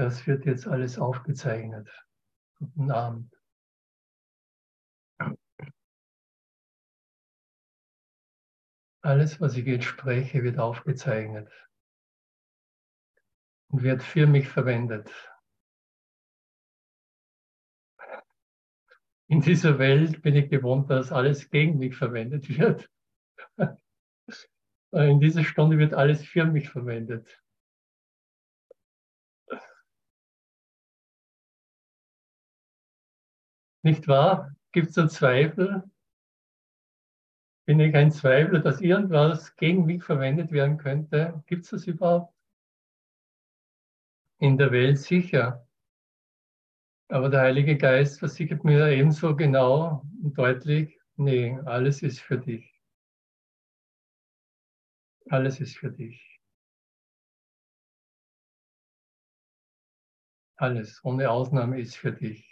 [0.00, 1.86] Das wird jetzt alles aufgezeichnet.
[2.58, 3.38] Guten Abend.
[9.02, 11.52] Alles, was ich jetzt spreche, wird aufgezeichnet
[13.68, 15.12] und wird für mich verwendet.
[19.28, 22.90] In dieser Welt bin ich gewohnt, dass alles gegen mich verwendet wird.
[24.92, 27.39] In dieser Stunde wird alles für mich verwendet.
[33.82, 34.54] Nicht wahr?
[34.72, 35.82] Gibt es da Zweifel?
[37.66, 41.42] Bin ich ein Zweifler, dass irgendwas gegen mich verwendet werden könnte?
[41.46, 42.34] Gibt es das überhaupt?
[44.38, 45.66] In der Welt sicher.
[47.08, 52.72] Aber der Heilige Geist versichert mir ebenso genau und deutlich, nee, alles ist für dich.
[55.28, 56.40] Alles ist für dich.
[60.56, 62.49] Alles, ohne Ausnahme ist für dich.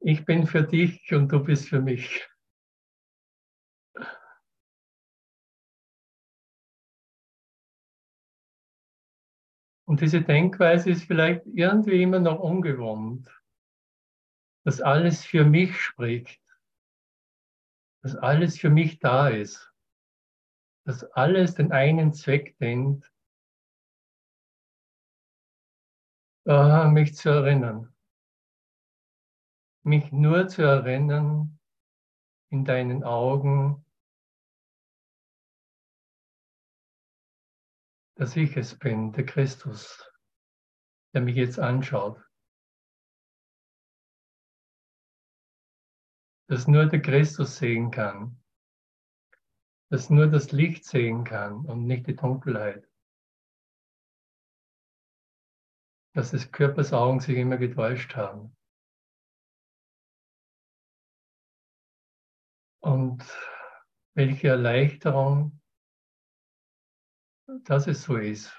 [0.00, 2.28] Ich bin für dich und du bist für mich.
[9.88, 13.30] Und diese Denkweise ist vielleicht irgendwie immer noch ungewohnt,
[14.64, 16.42] dass alles für mich spricht,
[18.02, 19.72] dass alles für mich da ist,
[20.84, 23.10] dass alles den einen Zweck dient,
[26.46, 27.95] mich zu erinnern,
[29.86, 31.60] mich nur zu erinnern
[32.50, 33.84] in deinen Augen,
[38.16, 40.10] dass ich es bin, der Christus,
[41.14, 42.20] der mich jetzt anschaut.
[46.48, 48.42] Dass nur der Christus sehen kann.
[49.88, 52.88] Dass nur das Licht sehen kann und nicht die Dunkelheit.
[56.12, 58.56] Dass des Körpers Augen sich immer getäuscht haben.
[62.86, 63.24] Und
[64.14, 65.60] welche Erleichterung
[67.64, 68.56] dass es so ist.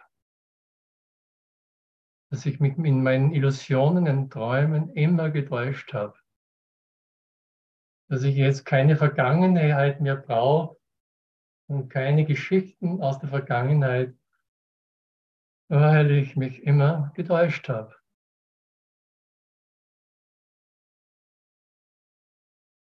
[2.30, 6.20] Dass ich mich in meinen Illusionen und Träumen immer getäuscht habe.
[8.10, 10.78] Dass ich jetzt keine Vergangenheit mehr brauche
[11.70, 14.14] und keine Geschichten aus der Vergangenheit,
[15.70, 17.96] weil ich mich immer getäuscht habe.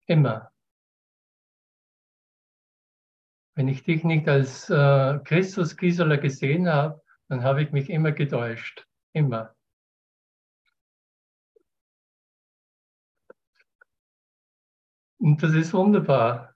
[0.06, 0.53] Immer.
[3.54, 8.12] Wenn ich dich nicht als äh, Christus Gisela gesehen habe, dann habe ich mich immer
[8.12, 8.87] getäuscht.
[9.12, 9.54] Immer.
[15.19, 16.54] Und das ist wunderbar.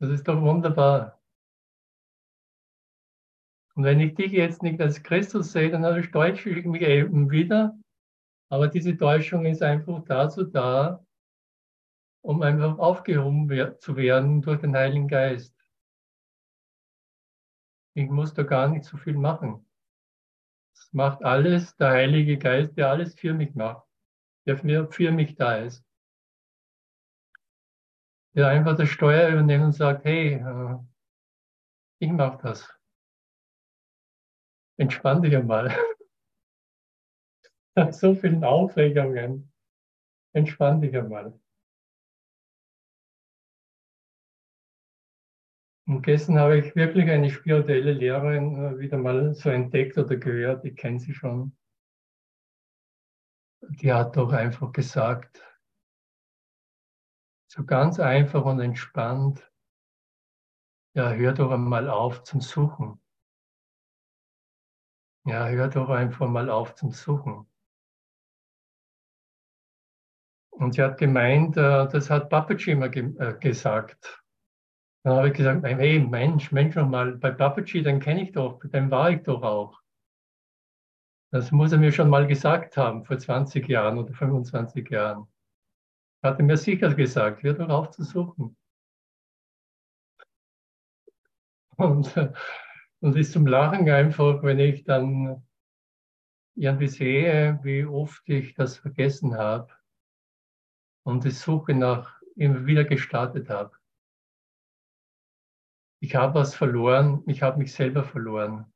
[0.00, 1.22] Das ist doch wunderbar.
[3.74, 7.78] Und wenn ich dich jetzt nicht als Christus sehe, dann täusche ich mich eben wieder.
[8.50, 11.02] Aber diese Täuschung ist einfach dazu da,
[12.22, 13.48] um einfach aufgehoben
[13.78, 15.61] zu werden durch den Heiligen Geist.
[17.94, 19.66] Ich muss da gar nicht so viel machen.
[20.74, 23.86] Es macht alles der Heilige Geist, der alles für mich macht,
[24.46, 25.84] der für mich da ist.
[28.34, 30.78] Der einfach das Steuer übernimmt und sagt, hey, äh,
[31.98, 32.66] ich mach das.
[34.78, 35.68] Entspann dich einmal.
[37.74, 39.52] Nach so vielen Aufregungen.
[40.32, 41.38] Entspann dich einmal.
[45.86, 50.64] Und gestern habe ich wirklich eine spirituelle Lehrerin äh, wieder mal so entdeckt oder gehört,
[50.64, 51.56] ich kenne sie schon.
[53.62, 55.42] Die hat doch einfach gesagt,
[57.48, 59.50] so ganz einfach und entspannt,
[60.94, 63.00] ja, hör doch einmal auf zum Suchen.
[65.24, 67.46] Ja, hör doch einfach mal auf zum Suchen.
[70.50, 74.21] Und sie hat gemeint, äh, das hat Papaji immer äh, gesagt.
[75.04, 78.90] Dann habe ich gesagt, hey Mensch, Mensch nochmal, bei Papaji, den kenne ich doch, den
[78.90, 79.80] war ich doch auch.
[81.32, 85.26] Das muss er mir schon mal gesagt haben, vor 20 Jahren oder 25 Jahren.
[86.22, 88.56] Hat er mir sicher gesagt, hör doch auf zu suchen.
[91.76, 92.14] Und,
[93.00, 95.42] und ist zum Lachen einfach, wenn ich dann
[96.54, 99.72] irgendwie sehe, wie oft ich das vergessen habe
[101.04, 103.72] und die Suche nach immer wieder gestartet habe
[106.02, 108.66] ich habe was verloren, ich habe mich selber verloren.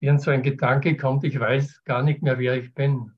[0.00, 3.16] Irgend so ein Gedanke kommt, ich weiß gar nicht mehr, wer ich bin.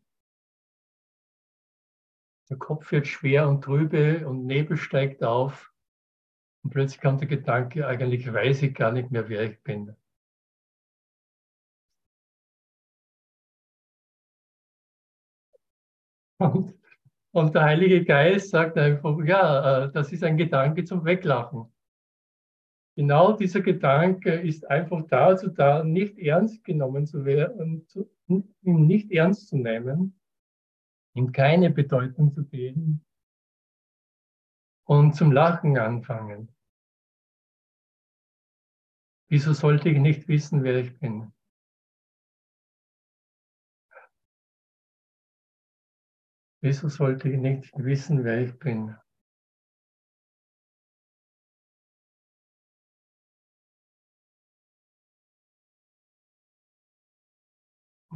[2.49, 5.73] Der Kopf wird schwer und trübe und Nebel steigt auf.
[6.63, 9.97] Und plötzlich kommt der Gedanke, eigentlich weiß ich gar nicht mehr, wer ich bin.
[16.39, 16.80] Und,
[17.33, 21.73] und der Heilige Geist sagt einfach, ja, äh, das ist ein Gedanke zum Weglachen.
[22.97, 27.87] Genau dieser Gedanke ist einfach dazu da, nicht ernst genommen zu werden,
[28.27, 30.21] ihn nicht ernst zu nehmen,
[31.15, 33.05] ihm keine Bedeutung zu geben
[34.85, 36.51] und zum Lachen anfangen.
[39.29, 41.33] Wieso sollte ich nicht wissen, wer ich bin?
[46.63, 48.95] Wieso sollte ich nicht wissen, wer ich bin?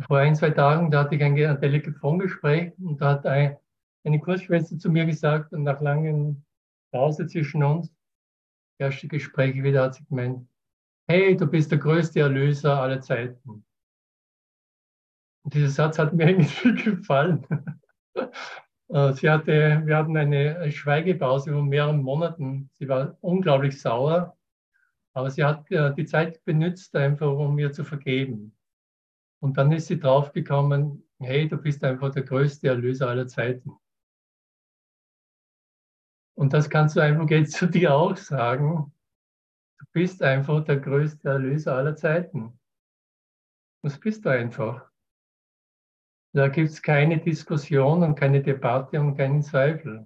[0.06, 4.90] Vor ein, zwei Tagen, da hatte ich ein Telefongespräch und da hat eine Kursschwester zu
[4.90, 6.44] mir gesagt, und nach langen
[6.92, 7.94] Pause zwischen uns,
[8.78, 10.46] erste Gespräche wieder, hat sie gemeint,
[11.08, 13.64] hey, du bist der größte Erlöser aller Zeiten.
[15.44, 17.46] Und dieser Satz hat mir irgendwie gefallen.
[18.88, 22.70] Äh, sie hatte, wir hatten eine Schweigepause von mehreren Monaten.
[22.74, 24.36] Sie war unglaublich sauer,
[25.14, 28.54] aber sie hat äh, die Zeit benutzt, einfach um mir zu vergeben.
[29.40, 33.72] Und dann ist sie draufgekommen, hey, du bist einfach der größte Erlöser aller Zeiten.
[36.34, 38.92] Und das kannst du einfach jetzt zu dir auch sagen.
[39.78, 42.58] Du bist einfach der größte Erlöser aller Zeiten.
[43.82, 44.90] Das bist du einfach.
[46.34, 50.04] Da gibt es keine Diskussion und keine Debatte und keinen Zweifel.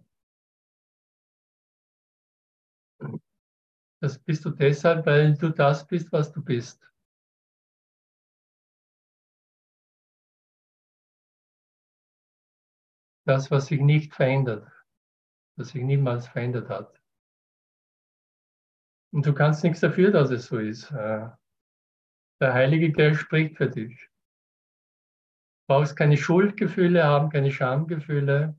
[4.03, 6.87] Das bist du deshalb, weil du das bist, was du bist.
[13.27, 14.71] Das, was sich nicht verändert,
[15.57, 17.03] was sich niemals verändert hat.
[19.15, 20.91] Und du kannst nichts dafür, dass es so ist.
[20.91, 21.31] Äh,
[22.41, 24.09] der Heilige Geist spricht für dich
[25.69, 28.59] brauchst keine Schuldgefühle haben, keine Schamgefühle.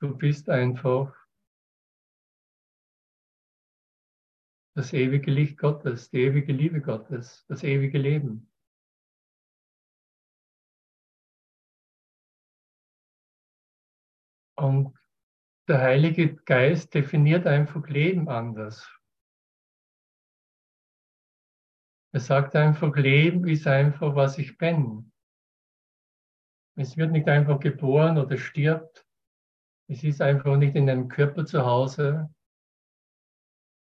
[0.00, 1.14] Du bist einfach
[4.74, 8.50] das ewige Licht Gottes, die ewige Liebe Gottes, das ewige Leben.
[14.58, 14.98] Und
[15.68, 18.90] der Heilige Geist definiert einfach Leben anders.
[22.14, 25.12] Er sagt einfach, Leben ist einfach, was ich bin.
[26.78, 29.06] Es wird nicht einfach geboren oder stirbt.
[29.88, 32.32] Es ist einfach nicht in einem Körper zu Hause,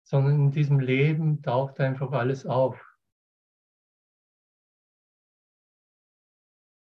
[0.08, 2.82] sondern in diesem Leben taucht einfach alles auf.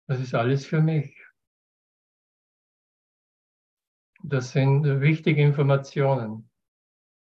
[0.08, 1.16] Das ist alles für mich.
[4.22, 6.50] Das sind wichtige Informationen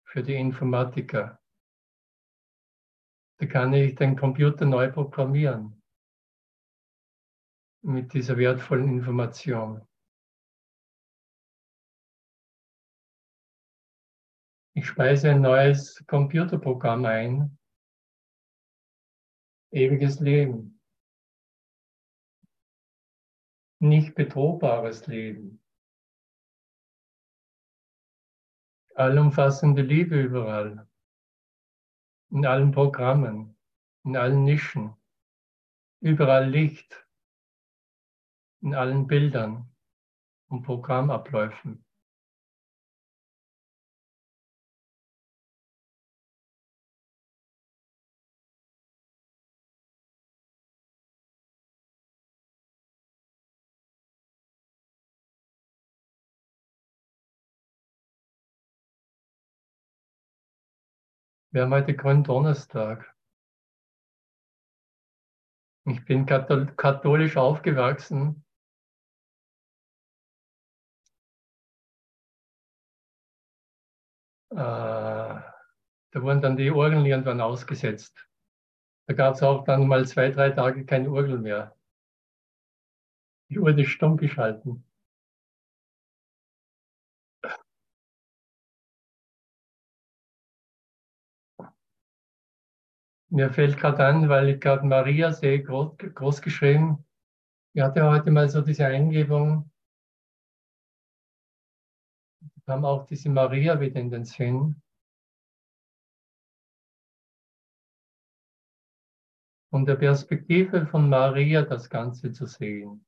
[0.03, 1.39] für die Informatiker.
[3.39, 5.76] Da kann ich den Computer neu programmieren
[7.87, 9.87] mit dieser wertvollen Information.
[14.75, 17.57] Ich speise ein neues Computerprogramm ein.
[19.71, 20.81] Ewiges Leben.
[23.79, 25.63] Nicht bedrohbares Leben.
[28.95, 30.89] Allumfassende Liebe überall.
[32.31, 33.57] In allen Programmen.
[34.03, 34.93] In allen Nischen.
[36.01, 37.06] Überall Licht
[38.61, 39.69] in allen Bildern
[40.49, 41.83] und Programmabläufen.
[61.51, 63.15] Wir haben heute Gründonnerstag.
[65.85, 68.43] Ich bin katholisch aufgewachsen
[74.49, 75.53] da
[76.13, 78.27] wurden dann die Orgeln irgendwann ausgesetzt.
[79.07, 81.75] Da gab es auch dann mal zwei, drei Tage keine Orgel mehr.
[83.49, 84.83] Die wurde stumm geschalten.
[93.29, 97.05] Mir fällt gerade an, weil ich gerade Maria sehe, groß, groß geschrieben.
[97.73, 99.69] Ich hatte heute mal so diese Eingebung,
[102.67, 104.81] kam auch diese Maria wieder in den Sinn.
[109.69, 113.05] Von der Perspektive von Maria das Ganze zu sehen.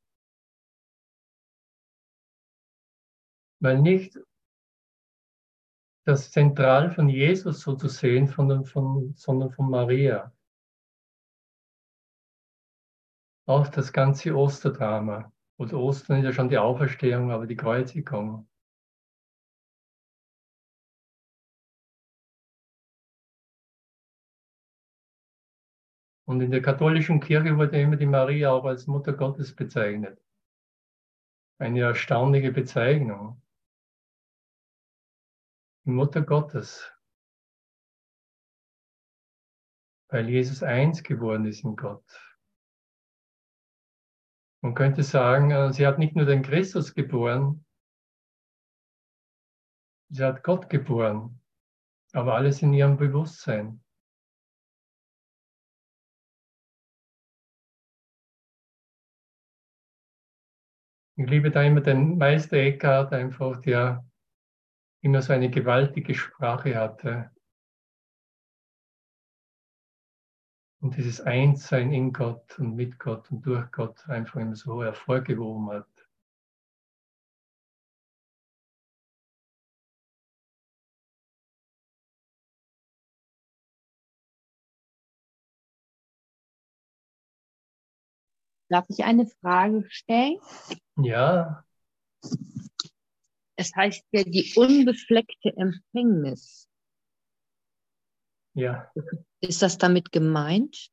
[3.61, 4.17] Weil nicht
[6.05, 10.33] das zentral von Jesus so zu sehen, von, von, sondern von Maria.
[13.45, 15.33] Auch das ganze Osterdrama.
[15.57, 18.49] Und Ostern ist ja schon die Auferstehung, aber die Kreuzigung.
[26.29, 30.23] Und in der katholischen Kirche wurde immer die Maria auch als Mutter Gottes bezeichnet.
[31.57, 33.41] Eine erstaunliche Bezeichnung.
[35.85, 36.93] Die Mutter Gottes.
[40.09, 42.05] Weil Jesus eins geworden ist in Gott.
[44.61, 47.65] Man könnte sagen, äh, sie hat nicht nur den Christus geboren,
[50.09, 51.41] sie hat Gott geboren,
[52.13, 53.83] aber alles in ihrem Bewusstsein.
[61.19, 64.09] Ich liebe da immer den Meister Eckhart einfach, der
[65.01, 67.29] immer so eine gewaltige Sprache hatte.
[70.81, 75.69] Und dieses Einssein in Gott und mit Gott und durch Gott einfach immer so hervorgehoben
[75.71, 75.98] hat.
[88.69, 90.37] Darf ich eine Frage stellen?
[90.97, 91.65] Ja.
[93.55, 96.69] Es heißt ja die unbefleckte Empfängnis.
[98.53, 98.91] Ja.
[99.41, 100.91] Ist das damit gemeint?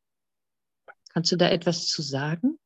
[1.12, 2.58] Kannst du da etwas zu sagen?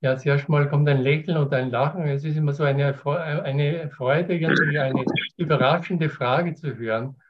[0.00, 2.06] Ja, zuerst mal kommt ein Lächeln und ein Lachen.
[2.06, 5.04] Es ist immer so eine, eine Freude, eine
[5.38, 7.20] überraschende Frage zu hören.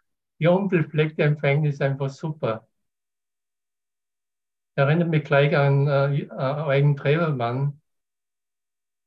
[0.41, 2.67] Die unbefleckte Empfängnis ist einfach super
[4.77, 7.81] erinnert mich gleich an äh, Eugen Trevelmann,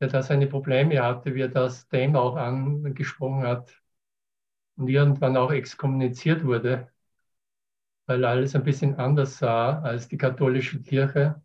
[0.01, 3.79] der da seine Probleme hatte, wie er das Thema auch angesprochen hat
[4.77, 6.89] und irgendwann auch exkommuniziert wurde,
[8.07, 11.41] weil er alles ein bisschen anders sah als die katholische Kirche.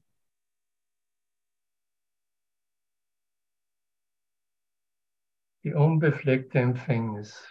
[5.65, 7.49] Die unbefleckte Empfängnis.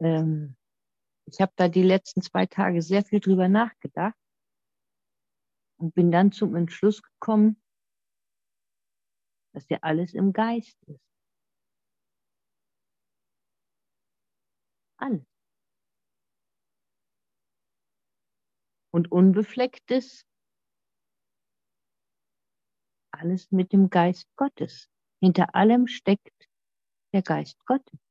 [0.00, 0.56] Ähm,
[1.30, 4.16] ich habe da die letzten zwei Tage sehr viel drüber nachgedacht
[5.76, 7.62] und bin dann zum Entschluss gekommen,
[9.52, 11.00] dass ja alles im Geist ist.
[14.96, 15.24] Alles.
[18.90, 20.26] Und unbefleckt ist
[23.12, 24.88] alles mit dem Geist Gottes.
[25.20, 26.48] Hinter allem steckt
[27.12, 28.07] der Geist Gottes.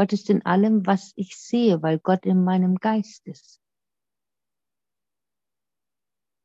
[0.00, 3.60] Gott ist in allem, was ich sehe, weil Gott in meinem Geist ist.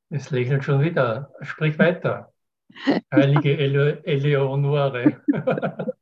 [0.09, 1.33] Es lächelt schon wieder.
[1.39, 2.33] Sprich weiter.
[3.13, 5.23] Heilige Ele Eleonore.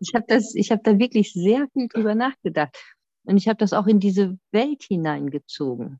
[0.00, 2.76] ich habe hab da wirklich sehr viel drüber nachgedacht.
[3.24, 5.98] Und ich habe das auch in diese Welt hineingezogen.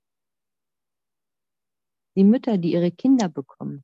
[2.17, 3.83] Die Mütter, die ihre Kinder bekommen.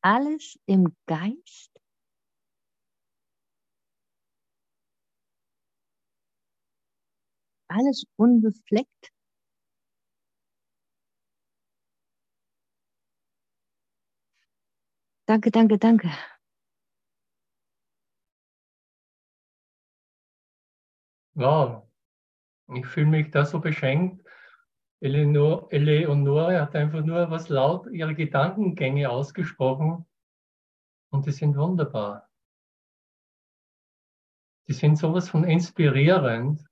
[0.00, 1.73] Alles im Geist
[7.74, 9.10] alles unbefleckt.
[15.26, 16.08] Danke, danke, danke.
[21.34, 21.88] Wow,
[22.74, 24.24] ich fühle mich da so beschenkt.
[25.00, 30.06] Eleonore, hat einfach nur was laut ihre Gedankengänge ausgesprochen
[31.10, 32.30] und die sind wunderbar.
[34.68, 36.64] Die sind sowas von inspirierend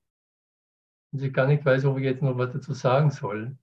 [1.13, 3.57] und ich gar nicht weiß, ob ich jetzt noch was dazu sagen soll.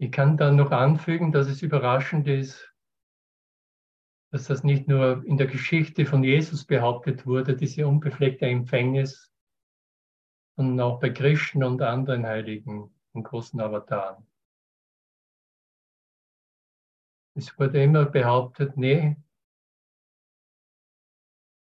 [0.00, 2.72] Ich kann dann noch anfügen, dass es überraschend ist,
[4.30, 9.32] dass das nicht nur in der Geschichte von Jesus behauptet wurde, diese unbefleckte Empfängnis,
[10.56, 14.26] sondern auch bei Krishna und anderen Heiligen und großen Avataren.
[17.34, 19.16] Es wurde immer behauptet, nee,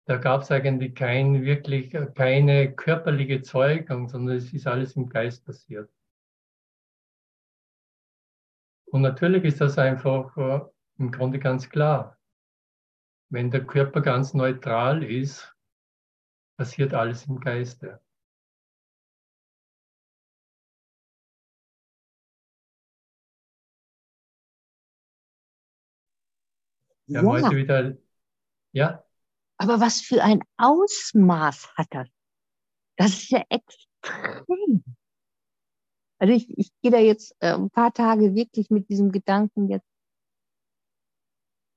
[0.07, 5.09] da gab es eigentlich kein, wirklich äh, keine körperliche Zeugung, sondern es ist alles im
[5.09, 5.91] Geist passiert.
[8.87, 10.61] Und natürlich ist das einfach äh,
[10.99, 12.19] im Grunde ganz klar.
[13.31, 15.53] Wenn der Körper ganz neutral ist,
[16.57, 18.01] passiert alles im Geiste.
[27.09, 27.21] Wir ja.
[27.21, 27.97] haben heute wieder,
[28.73, 29.06] ja?
[29.59, 32.09] Aber was für ein Ausmaß hat das?
[32.97, 34.85] Das ist ja extrem.
[36.19, 39.87] Also ich, ich gehe da jetzt äh, ein paar Tage wirklich mit diesem Gedanken jetzt,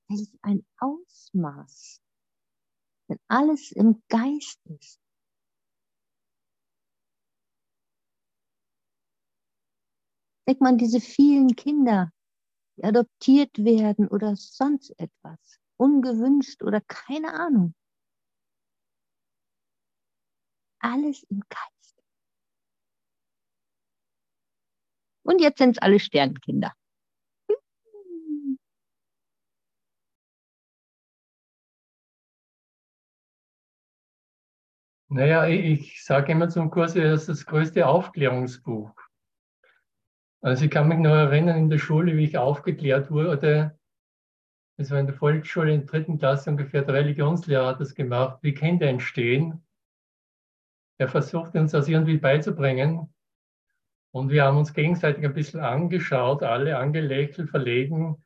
[0.08, 2.00] welch ein Ausmaß,
[3.08, 4.98] wenn alles im Geist ist.
[10.48, 12.10] Denkt man, diese vielen Kinder,
[12.76, 17.74] die adoptiert werden oder sonst etwas, ungewünscht oder keine Ahnung.
[20.78, 22.02] Alles im Geist.
[25.22, 26.74] Und jetzt sind es alle Sternkinder.
[35.08, 38.92] Naja, ich, ich sage immer zum Kurs, das ist das größte Aufklärungsbuch.
[40.42, 43.79] Also ich kann mich noch erinnern in der Schule, wie ich aufgeklärt wurde.
[44.80, 48.38] Es war in der Volksschule in der dritten Klasse ungefähr, der Religionslehrer hat das gemacht,
[48.40, 49.62] wie Kinder entstehen.
[50.96, 53.12] Er versucht uns das irgendwie beizubringen.
[54.10, 58.24] Und wir haben uns gegenseitig ein bisschen angeschaut, alle angelächelt, verlegen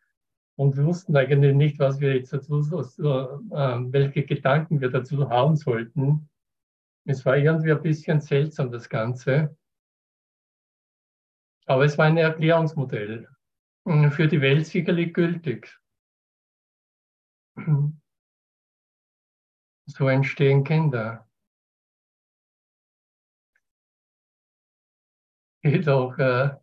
[0.55, 6.31] und wussten eigentlich nicht, was wir jetzt dazu, äh, welche Gedanken wir dazu haben sollten.
[7.05, 9.57] Es war irgendwie ein bisschen seltsam, das Ganze.
[11.67, 13.29] Aber es war ein Erklärungsmodell.
[14.11, 15.81] Für die Welt sicherlich gültig.
[19.87, 21.29] So entstehen Kinder.
[25.63, 26.57] Jedoch äh,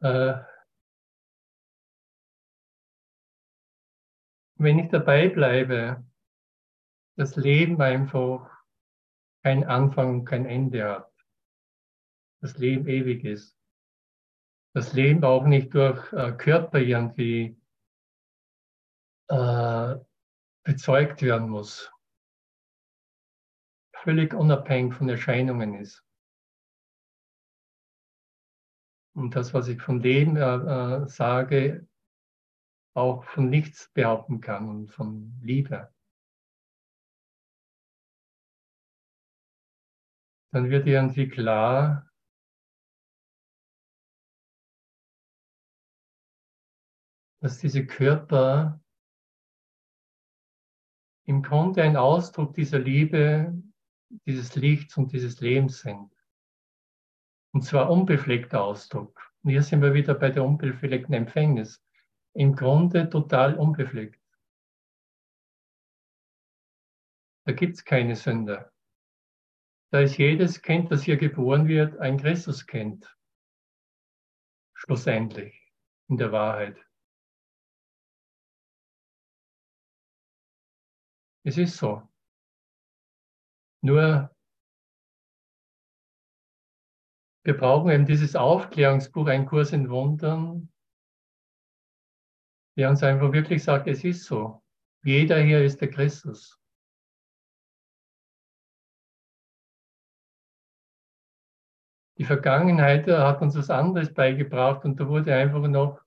[0.00, 0.44] äh,
[4.58, 6.04] wenn ich dabei bleibe,
[7.16, 8.50] das Leben einfach
[9.42, 11.12] kein Anfang und kein Ende hat.
[12.40, 13.56] Das Leben ewig ist
[14.76, 17.56] das Leben auch nicht durch äh, Körper irgendwie
[19.28, 19.96] äh,
[20.64, 21.92] bezeugt werden muss.
[23.94, 26.04] Völlig unabhängig von Erscheinungen ist.
[29.14, 31.88] Und das, was ich von Leben äh, äh sage,
[32.94, 35.92] auch von nichts behaupten kann und von Liebe.
[40.52, 42.10] Dann wird irgendwie klar,
[47.40, 48.80] dass diese Körper
[51.26, 53.52] im Grunde ein Ausdruck dieser Liebe,
[54.26, 56.10] dieses Lichts und dieses Lebens sind.
[57.52, 59.32] Und zwar unbefleckter Ausdruck.
[59.42, 61.82] Und hier sind wir wieder bei der unbefleckten Empfängnis.
[62.34, 64.22] Im Grunde total unbefleckt.
[67.44, 68.70] Da gibt es keine Sünde.
[69.90, 73.16] Da ist jedes Kind, das hier geboren wird, ein Christuskind.
[74.74, 75.72] Schlussendlich,
[76.08, 76.85] in der Wahrheit.
[81.46, 82.02] Es ist so.
[83.80, 84.34] Nur
[87.44, 90.72] wir brauchen eben dieses Aufklärungsbuch, ein Kurs in Wundern,
[92.76, 94.60] der uns einfach wirklich sagt, es ist so.
[95.04, 96.60] Jeder hier ist der Christus.
[102.18, 106.05] Die Vergangenheit hat uns was anderes beigebracht und da wurde einfach noch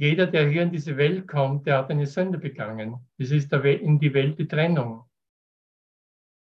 [0.00, 3.06] jeder, der hier in diese Welt kommt, der hat eine Sünde begangen.
[3.18, 5.04] Das ist in die Welt die Trennung.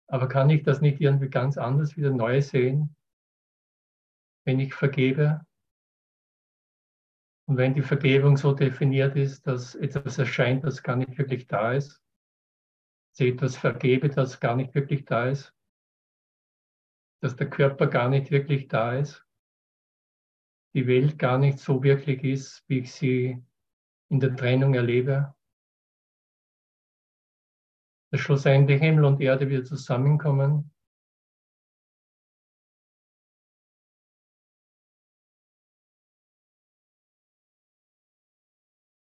[0.08, 2.96] Aber kann ich das nicht irgendwie ganz anders wieder neu sehen,
[4.46, 5.44] wenn ich vergebe?
[7.46, 11.74] Und wenn die Vergebung so definiert ist, dass etwas erscheint, das gar nicht wirklich da
[11.74, 12.02] ist,
[13.10, 15.54] dass ich etwas vergebe, das gar nicht wirklich da ist,
[17.20, 19.21] dass der Körper gar nicht wirklich da ist,
[20.74, 23.42] die Welt gar nicht so wirklich ist, wie ich sie
[24.08, 25.34] in der Trennung erlebe.
[28.10, 30.70] Dass schlussendlich Himmel und Erde wieder zusammenkommen.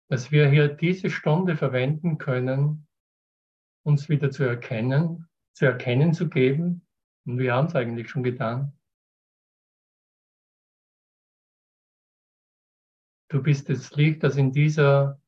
[0.09, 2.87] Dass wir hier diese Stunde verwenden können,
[3.83, 6.85] uns wieder zu erkennen, zu erkennen zu geben.
[7.25, 8.77] Und wir haben es eigentlich schon getan.
[13.33, 15.19] Du bist das Licht, das in dieser,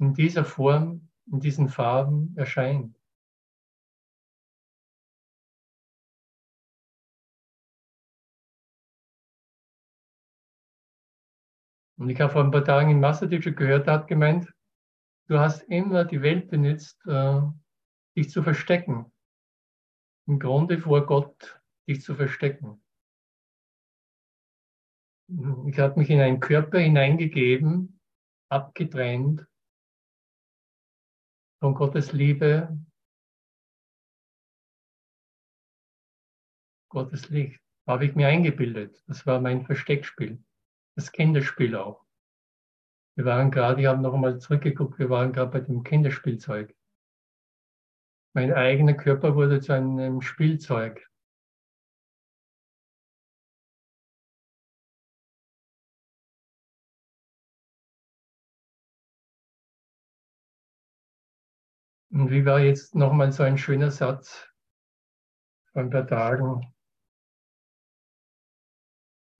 [0.00, 3.00] in dieser Form, in diesen Farben erscheint.
[11.96, 14.52] Und ich habe vor ein paar Tagen in Massachusetts gehört, er hat gemeint,
[15.28, 17.40] du hast immer die Welt benutzt, äh,
[18.16, 19.12] dich zu verstecken.
[20.26, 22.79] Im Grunde vor Gott dich zu verstecken
[25.66, 28.00] ich habe mich in einen Körper hineingegeben,
[28.50, 29.46] abgetrennt
[31.60, 32.76] von Gottes Liebe,
[36.88, 39.02] Gottes Licht, Habe ich mir eingebildet.
[39.06, 40.42] Das war mein Versteckspiel.
[40.96, 42.04] Das Kinderspiel auch.
[43.16, 46.74] Wir waren gerade, ich habe noch einmal zurückgeguckt, wir waren gerade bei dem Kinderspielzeug.
[48.34, 51.09] Mein eigener Körper wurde zu einem Spielzeug.
[62.12, 64.48] Und wie war jetzt nochmal so ein schöner Satz
[65.72, 66.74] vor ein paar Tagen?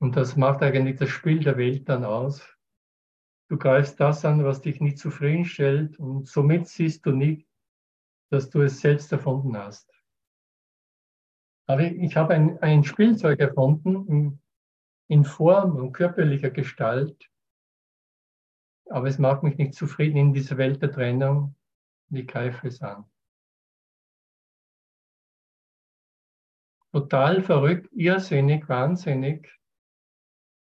[0.00, 2.56] Und das macht eigentlich das Spiel der Welt dann aus.
[3.48, 7.48] Du greifst das an, was dich nicht zufriedenstellt und somit siehst du nicht,
[8.30, 9.92] dass du es selbst erfunden hast.
[11.66, 14.40] Aber ich habe ein, ein Spielzeug erfunden
[15.08, 17.28] in Form und körperlicher Gestalt,
[18.88, 21.56] aber es macht mich nicht zufrieden in dieser Welt der Trennung
[22.10, 23.04] und ich greife es an.
[26.92, 29.48] Total verrückt, irrsinnig, wahnsinnig,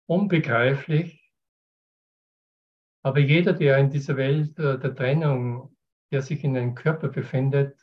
[0.07, 1.33] unbegreiflich.
[3.05, 5.77] Aber jeder, der in dieser Welt der Trennung,
[6.13, 7.81] der sich in einem Körper befindet,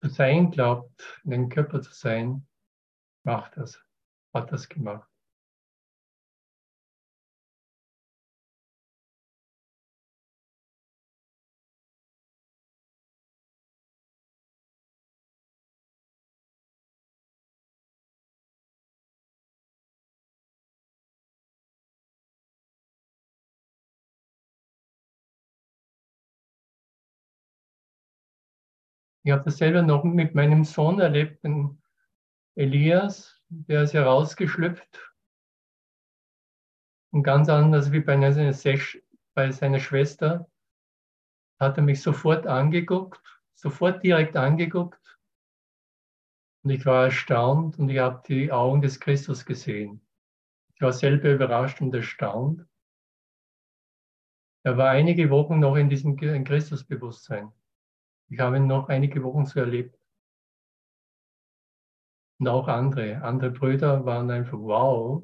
[0.00, 2.46] zu sein glaubt, in einem Körper zu sein,
[3.24, 3.82] macht das,
[4.32, 5.13] hat das gemacht.
[29.24, 31.82] Ich habe das selber noch mit meinem Sohn erlebt, den
[32.56, 35.14] Elias, der ist herausgeschlüpft.
[37.10, 38.54] Und ganz anders wie bei, einer,
[39.34, 40.50] bei seiner Schwester
[41.58, 43.22] hat er mich sofort angeguckt,
[43.54, 45.18] sofort direkt angeguckt.
[46.62, 50.06] Und ich war erstaunt und ich habe die Augen des Christus gesehen.
[50.74, 52.66] Ich war selber überrascht und erstaunt.
[54.64, 57.50] Er war einige Wochen noch in diesem Christusbewusstsein.
[58.34, 59.96] Ich habe ihn noch einige Wochen so erlebt.
[62.40, 65.22] Und auch andere, andere Brüder waren einfach, wow,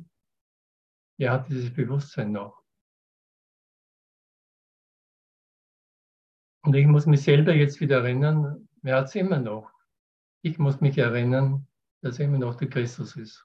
[1.19, 2.63] er hat dieses Bewusstsein noch.
[6.63, 9.73] Und ich muss mich selber jetzt wieder erinnern, er hat es immer noch.
[10.43, 11.67] Ich muss mich erinnern,
[12.03, 13.45] dass er immer noch der Christus ist.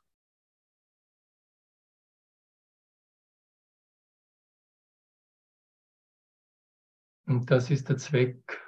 [7.25, 8.64] Und das ist der Zweck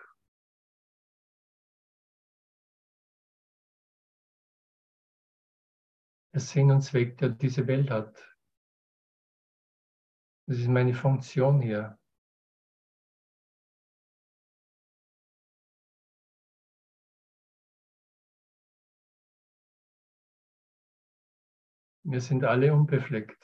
[6.39, 8.15] Sinn und Zweck, der diese Welt hat.
[10.47, 11.97] Das ist meine Funktion hier.
[22.04, 23.38] Wir sind alle unbefleckt.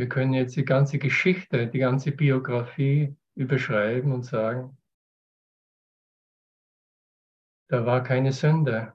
[0.00, 4.78] Wir können jetzt die ganze Geschichte, die ganze Biografie überschreiben und sagen,
[7.68, 8.94] da war keine Sünde.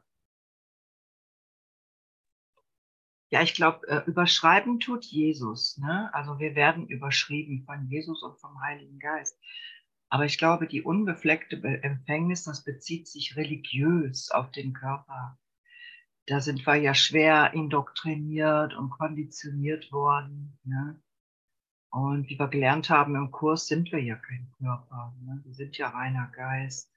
[3.30, 5.78] Ja, ich glaube, äh, überschreiben tut Jesus.
[5.78, 6.12] Ne?
[6.12, 9.40] Also wir werden überschrieben von Jesus und vom Heiligen Geist.
[10.10, 15.38] Aber ich glaube, die unbefleckte Empfängnis, das bezieht sich religiös auf den Körper
[16.28, 20.58] da sind wir ja schwer indoktriniert und konditioniert worden.
[20.64, 21.00] Ne?
[21.92, 25.14] Und wie wir gelernt haben im Kurs, sind wir ja kein Körper.
[25.22, 25.42] Ne?
[25.46, 26.92] Wir sind ja reiner Geist.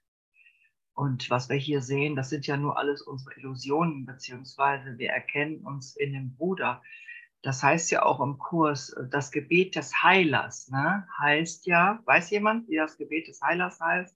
[0.93, 5.65] Und was wir hier sehen, das sind ja nur alles unsere Illusionen, beziehungsweise wir erkennen
[5.65, 6.81] uns in dem Bruder.
[7.41, 11.07] Das heißt ja auch im Kurs, das Gebet des Heilers ne?
[11.19, 14.13] heißt ja, weiß jemand, wie das Gebet des Heilers heißt?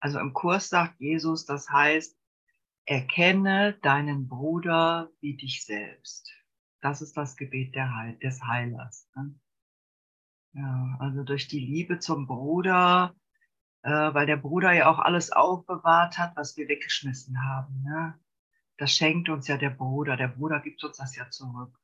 [0.00, 2.19] Also im Kurs sagt Jesus, das heißt,
[2.90, 6.28] Erkenne deinen Bruder wie dich selbst.
[6.80, 9.08] Das ist das Gebet Heil des Heilers.
[9.14, 9.32] Ne?
[10.54, 13.14] Ja, also durch die Liebe zum Bruder,
[13.82, 17.80] äh, weil der Bruder ja auch alles aufbewahrt hat, was wir weggeschmissen haben.
[17.84, 18.18] Ne?
[18.76, 20.16] Das schenkt uns ja der Bruder.
[20.16, 21.78] Der Bruder gibt uns das ja zurück.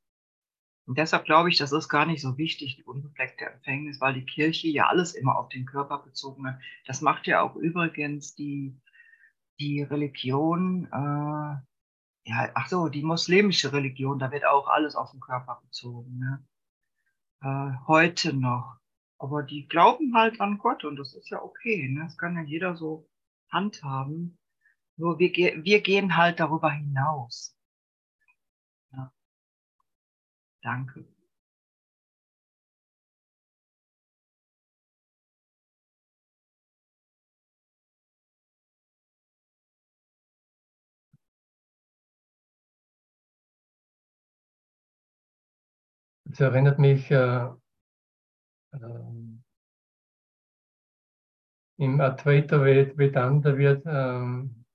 [0.87, 4.27] Und deshalb glaube ich, das ist gar nicht so wichtig, die unbefleckte Empfängnis, weil die
[4.27, 6.59] Kirche ja alles immer auf den Körper bezogen hat.
[6.85, 8.77] Das macht ja auch übrigens die
[9.59, 15.21] die Religion, äh, ja, ach so, die muslimische Religion, da wird auch alles auf den
[15.21, 16.45] Körper bezogen, ne?
[17.43, 18.79] Äh, heute noch.
[19.19, 22.05] Aber die glauben halt an Gott und das ist ja okay, ne?
[22.05, 23.09] Das kann ja jeder so
[23.51, 24.39] handhaben.
[24.97, 27.57] Nur wir, wir gehen halt darüber hinaus.
[28.93, 29.13] Ja.
[30.63, 31.07] Danke.
[46.37, 47.47] Das erinnert mich äh,
[48.73, 48.79] äh,
[51.79, 54.67] im Advaita Vedanta wird ähm,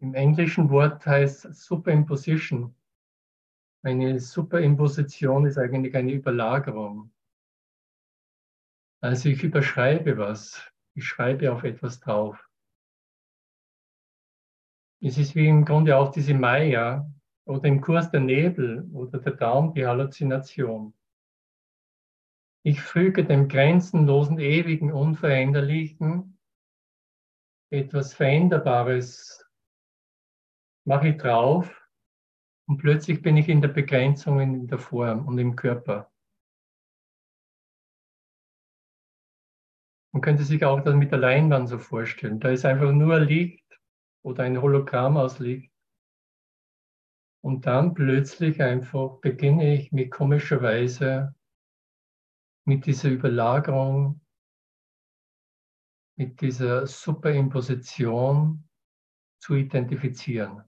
[0.00, 2.74] im englischen Wort heißt Superimposition.
[3.82, 7.12] Eine Superimposition ist eigentlich eine Überlagerung.
[9.02, 12.48] Also ich überschreibe was, ich schreibe auf etwas drauf.
[15.02, 17.06] Es ist wie im Grunde auch diese Maya
[17.44, 20.94] oder im Kurs der Nebel oder der Traum, die Halluzination.
[22.64, 26.38] Ich füge dem grenzenlosen, ewigen, unveränderlichen
[27.72, 29.48] etwas Veränderbares,
[30.86, 31.88] mache ich drauf
[32.68, 36.12] und plötzlich bin ich in der Begrenzung in der Form und im Körper.
[40.12, 42.38] Man könnte sich auch das mit der Leinwand so vorstellen.
[42.38, 43.64] Da ist einfach nur Licht
[44.22, 45.72] oder ein Hologramm aus Licht.
[47.42, 51.34] Und dann plötzlich einfach beginne ich mit komischer Weise
[52.64, 54.20] mit dieser Überlagerung,
[56.16, 58.68] mit dieser Superimposition
[59.40, 60.62] zu identifizieren.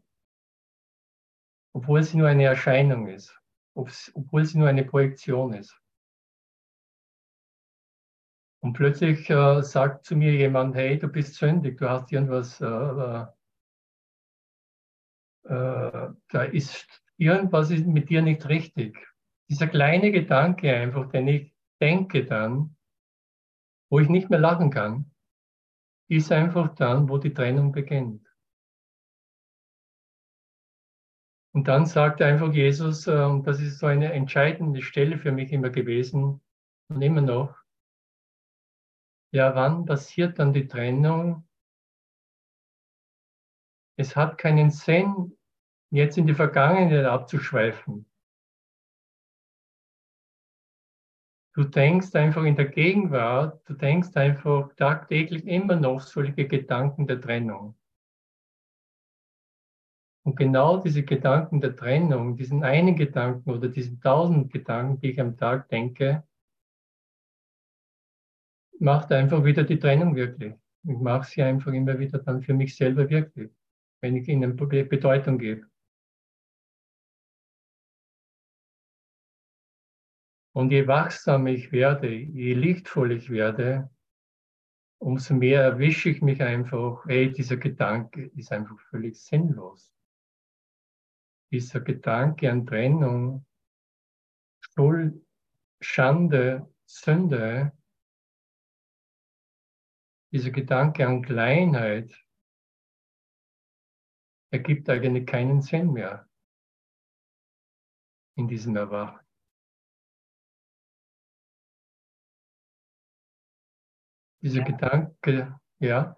[1.73, 3.41] Obwohl sie nur eine Erscheinung ist,
[3.75, 5.81] obwohl sie nur eine Projektion ist.
[8.61, 12.67] Und plötzlich äh, sagt zu mir jemand, hey, du bist sündig, du hast irgendwas, äh,
[12.67, 13.27] äh,
[15.45, 18.97] äh da ist irgendwas ist mit dir nicht richtig.
[19.51, 21.54] Dieser kleine Gedanke einfach, den ich
[21.85, 22.77] denke dann,
[23.91, 25.11] wo ich nicht mehr lachen kann,
[26.09, 28.27] ist einfach dann, wo die Trennung beginnt.
[31.55, 35.53] Und dann sagt einfach Jesus, äh, und das ist so eine entscheidende Stelle für mich
[35.53, 36.41] immer gewesen
[36.89, 37.55] und immer noch,
[39.33, 41.47] ja, wann passiert dann die Trennung?
[43.97, 45.37] Es hat keinen Sinn,
[45.91, 48.07] jetzt in die Vergangenheit abzuschweifen.
[51.55, 57.21] Du denkst einfach in der Gegenwart, du denkst einfach tagtäglich immer noch solche Gedanken der
[57.21, 57.77] Trennung.
[60.25, 65.21] Und genau diese Gedanken der Trennung, diesen einen Gedanken oder diesen tausend Gedanken, die ich
[65.21, 66.25] am Tag denke,
[68.81, 70.55] macht einfach wieder die Trennung wirklich.
[70.83, 73.53] Ich mache sie einfach immer wieder dann für mich selber wirklich,
[74.01, 75.67] wenn ich ihnen Bedeutung gebe.
[80.55, 83.91] Und je wachsamer ich werde, je lichtvoller ich werde,
[84.99, 89.93] umso mehr erwische ich mich einfach, hey, dieser Gedanke ist einfach völlig sinnlos.
[91.51, 93.45] Dieser Gedanke an Trennung,
[94.61, 95.27] Schuld,
[95.81, 97.73] Schande, Sünde,
[100.33, 102.15] dieser Gedanke an Kleinheit
[104.53, 106.29] ergibt eigentlich keinen Sinn mehr
[108.37, 109.24] in diesem Erwachen.
[114.45, 114.65] Dieser ja.
[114.65, 116.17] Gedanke, ja.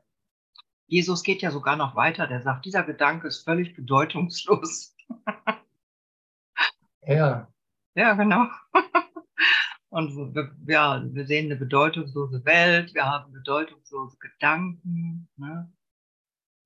[0.88, 4.96] Jesus geht ja sogar noch weiter, der sagt, dieser Gedanke ist völlig bedeutungslos.
[7.02, 7.48] ja.
[7.94, 8.48] Ja, genau.
[9.90, 15.28] Und wir, ja, wir sehen eine bedeutungslose Welt, wir haben bedeutungslose Gedanken.
[15.36, 15.72] Ne?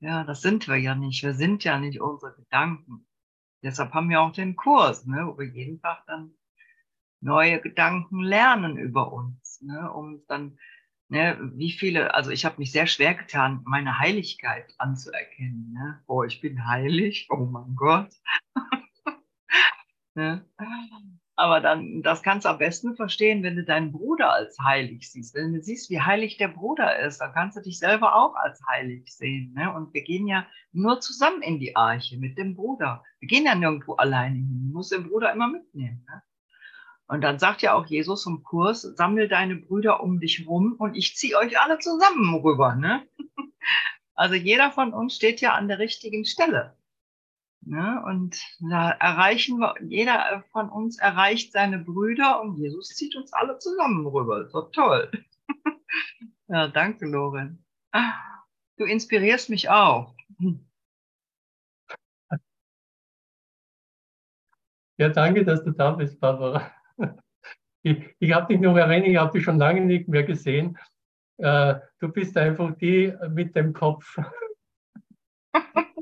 [0.00, 1.22] Ja, das sind wir ja nicht.
[1.22, 3.06] Wir sind ja nicht unsere Gedanken.
[3.62, 6.34] Deshalb haben wir auch den Kurs, ne, wo wir jeden Tag dann
[7.20, 10.58] neue Gedanken lernen über uns, ne, um dann
[11.12, 15.72] Ne, wie viele, also ich habe mich sehr schwer getan, meine Heiligkeit anzuerkennen.
[15.72, 16.00] Ne?
[16.06, 18.10] Oh, ich bin heilig, oh mein Gott.
[20.14, 20.44] ne?
[21.34, 25.34] Aber dann, das kannst du am besten verstehen, wenn du deinen Bruder als heilig siehst.
[25.34, 28.60] Wenn du siehst, wie heilig der Bruder ist, dann kannst du dich selber auch als
[28.68, 29.52] heilig sehen.
[29.54, 29.74] Ne?
[29.74, 33.02] Und wir gehen ja nur zusammen in die Arche mit dem Bruder.
[33.18, 34.68] Wir gehen ja nirgendwo alleine hin.
[34.68, 36.06] Du musst den Bruder immer mitnehmen.
[36.08, 36.22] Ne?
[37.10, 40.94] Und dann sagt ja auch Jesus im Kurs, sammel deine Brüder um dich rum und
[40.94, 42.74] ich ziehe euch alle zusammen rüber.
[42.76, 43.06] Ne?
[44.14, 46.76] Also jeder von uns steht ja an der richtigen Stelle.
[47.62, 48.02] Ne?
[48.04, 53.58] Und da erreichen wir, jeder von uns erreicht seine Brüder und Jesus zieht uns alle
[53.58, 54.46] zusammen rüber.
[54.50, 55.10] So toll.
[56.48, 57.64] ja, danke, Loren.
[58.76, 60.14] Du inspirierst mich auch.
[64.98, 66.70] Ja, danke, dass du da bist, Barbara.
[67.82, 70.78] Ich, ich habe dich noch erinnert, ich habe dich schon lange nicht mehr gesehen.
[71.38, 74.18] Äh, du bist einfach die mit dem Kopf.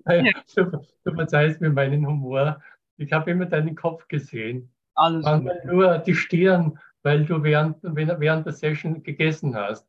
[0.56, 2.62] Du, du verzeihst mir meinen Humor.
[2.96, 4.72] Ich habe immer deinen Kopf gesehen.
[4.94, 9.86] Alles Manchmal nur die Stirn, weil du während, während der Session gegessen hast.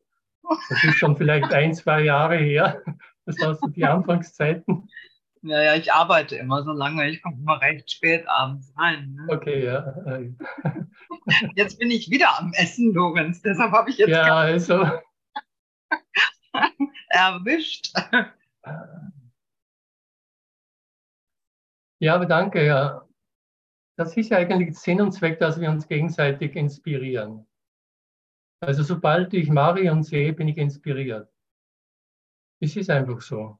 [0.68, 2.82] Das ist schon vielleicht ein, zwei Jahre her.
[3.24, 4.88] Das waren so die Anfangszeiten.
[5.42, 7.08] Ja, ja, ich arbeite immer so lange.
[7.08, 9.14] Ich komme immer recht spät abends rein.
[9.14, 9.26] Ne?
[9.34, 9.94] Okay, ja.
[11.54, 13.40] Jetzt bin ich wieder am Essen, Lorenz.
[13.40, 14.84] Deshalb habe ich jetzt ja, also.
[17.08, 17.92] erwischt.
[22.00, 23.06] Ja, aber danke, ja.
[23.96, 27.46] Das ist ja eigentlich Sinn und Zweck, dass wir uns gegenseitig inspirieren.
[28.60, 31.30] Also sobald ich Marion sehe, bin ich inspiriert.
[32.60, 33.59] Es ist einfach so.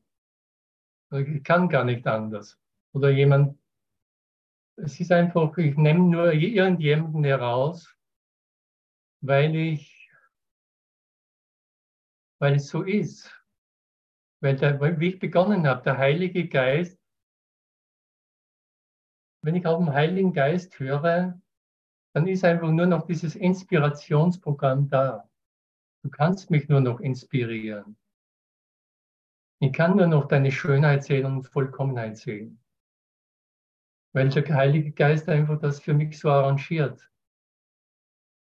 [1.13, 2.59] Ich kann gar nicht anders.
[2.93, 3.59] Oder jemand,
[4.77, 7.95] es ist einfach, ich nehme nur irgendjemanden heraus,
[9.21, 10.11] weil ich,
[12.39, 13.37] weil es so ist.
[14.41, 17.01] Weil der, wie ich begonnen habe, der Heilige Geist
[19.43, 21.41] wenn ich auf den Heiligen Geist höre,
[22.13, 25.29] dann ist einfach nur noch dieses Inspirationsprogramm da.
[26.03, 27.97] Du kannst mich nur noch inspirieren.
[29.63, 32.63] Ich kann nur noch deine Schönheit sehen und Vollkommenheit sehen.
[34.15, 37.11] Weil der Heilige Geist einfach das für mich so arrangiert.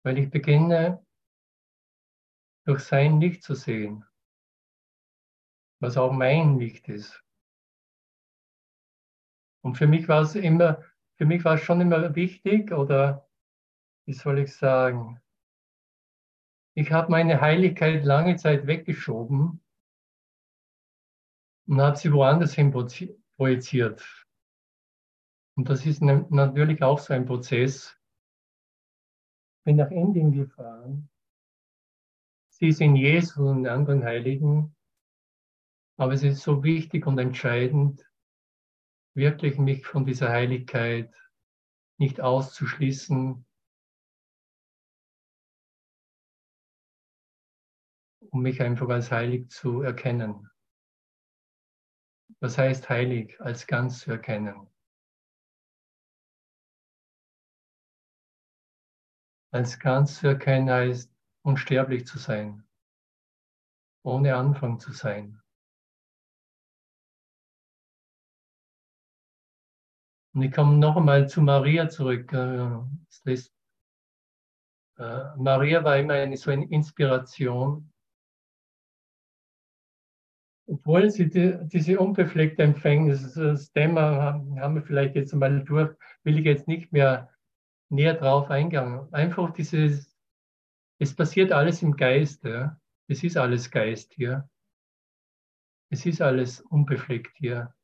[0.05, 1.05] Weil ich beginne,
[2.65, 4.05] durch sein Licht zu sehen,
[5.81, 7.23] was auch mein Licht ist.
[9.63, 10.83] Und für mich war es immer,
[11.19, 13.29] für mich war es schon immer wichtig oder
[14.07, 15.21] wie soll ich sagen,
[16.75, 19.63] ich habe meine Heiligkeit lange Zeit weggeschoben
[21.67, 22.71] sie woanders hin
[23.37, 24.27] projiziert.
[25.57, 27.97] Und das ist natürlich auch so ein Prozess.
[29.65, 31.09] Bin nach Indien gefahren.
[32.51, 34.75] Sie ist in Jesus und anderen Heiligen.
[35.99, 38.05] Aber es ist so wichtig und entscheidend,
[39.15, 41.15] wirklich mich von dieser Heiligkeit
[41.99, 43.45] nicht auszuschließen,
[48.31, 50.49] um mich einfach als heilig zu erkennen.
[52.43, 54.67] Was heißt heilig als ganz zu erkennen?
[59.53, 62.67] Als ganz zu erkennen heißt unsterblich zu sein,
[64.05, 65.41] ohne Anfang zu sein.
[70.35, 72.33] Und ich komme noch einmal zu Maria zurück.
[72.33, 73.35] Äh,
[74.99, 77.92] äh, Maria war immer eine, so eine Inspiration.
[80.67, 86.39] Obwohl sie die, diese unbefleckte Empfängnis, das Thema haben wir vielleicht jetzt einmal durch, will
[86.39, 87.31] ich jetzt nicht mehr
[87.91, 89.13] näher drauf eingehen.
[89.13, 90.17] Einfach dieses,
[90.99, 92.45] es passiert alles im Geist.
[92.45, 92.81] Ja.
[93.09, 94.49] Es ist alles Geist hier.
[95.91, 97.75] Es ist alles unbefleckt hier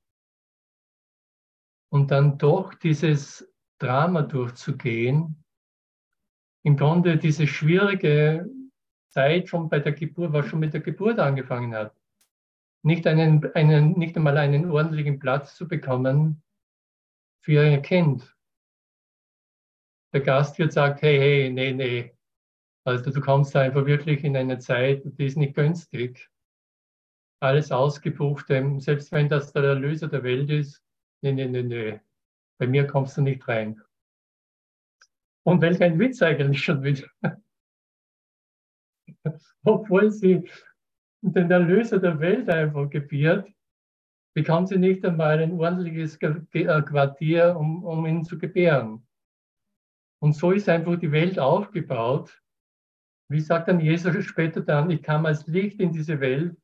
[1.91, 5.45] und dann doch dieses Drama durchzugehen,
[6.65, 8.49] im Grunde diese schwierige
[9.11, 11.98] Zeit schon bei der Geburt, was schon mit der Geburt angefangen hat.
[12.83, 16.43] Nicht, einen, einen, nicht einmal einen ordentlichen Platz zu bekommen
[17.43, 18.35] für ihr Kind.
[20.13, 22.15] Der Gastwirt sagt, hey, hey, nee, nee.
[22.85, 26.31] Also du kommst einfach wirklich in eine Zeit, die ist nicht günstig.
[27.41, 30.83] Alles ausgebucht, selbst wenn das der Erlöser der Welt ist,
[31.23, 32.01] nee, nee, nee, nee,
[32.59, 33.81] bei mir kommst du nicht rein.
[35.45, 37.07] Und welch ein Witz eigentlich schon wieder.
[39.65, 40.49] Obwohl sie
[41.23, 43.51] den Erlöser der Welt einfach gebiert,
[44.35, 49.07] bekommt sie nicht einmal ein ordentliches äh, Quartier, um, um ihn zu gebären.
[50.21, 52.41] Und so ist einfach die Welt aufgebaut.
[53.31, 56.57] Wie sagt dann Jesus später dann, ich kam als Licht in diese Welt,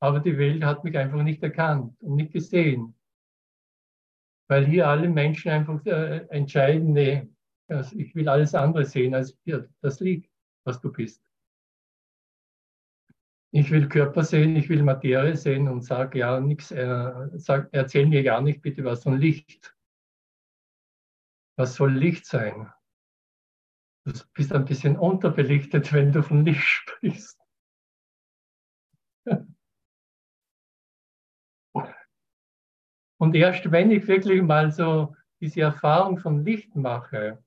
[0.00, 2.94] aber die Welt hat mich einfach nicht erkannt und nicht gesehen
[4.48, 7.28] weil hier alle Menschen einfach äh, entscheiden, nee,
[7.68, 9.38] also ich will alles andere sehen als
[9.80, 10.30] das Licht,
[10.64, 11.22] was du bist.
[13.56, 18.04] Ich will Körper sehen, ich will Materie sehen und sage ja nichts, äh, sag, erzähl
[18.04, 19.76] mir gar nicht bitte was von Licht.
[21.56, 22.72] Was soll Licht sein?
[24.04, 27.40] Du bist ein bisschen unterbelichtet, wenn du von Licht sprichst.
[33.20, 37.40] Und erst wenn ich wirklich mal so diese Erfahrung von Licht mache,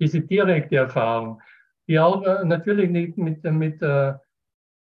[0.00, 1.42] diese direkte Erfahrung,
[1.88, 4.14] die auch äh, natürlich nicht mit, mit, äh,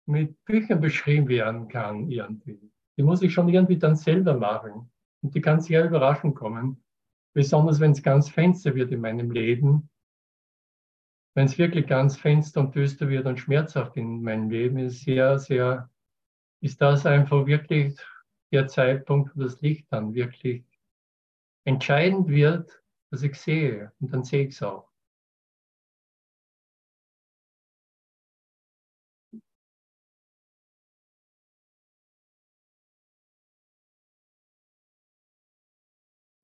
[0.07, 2.71] mit Büchern beschrieben werden kann irgendwie.
[2.97, 4.91] Die muss ich schon irgendwie dann selber machen.
[5.23, 6.83] Und die kann sehr überraschend kommen.
[7.35, 9.89] Besonders wenn es ganz finster wird in meinem Leben.
[11.35, 15.39] Wenn es wirklich ganz finster und düster wird und schmerzhaft in meinem Leben ist, sehr,
[15.39, 15.91] sehr,
[16.61, 17.99] ist das einfach wirklich
[18.53, 20.65] der Zeitpunkt, wo das Licht dann wirklich
[21.65, 23.93] entscheidend wird, dass ich sehe.
[24.01, 24.92] Und dann sehe ich es auch.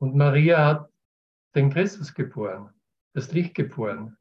[0.01, 0.93] Und Maria hat
[1.55, 2.73] den Christus geboren,
[3.15, 4.17] das Licht geboren.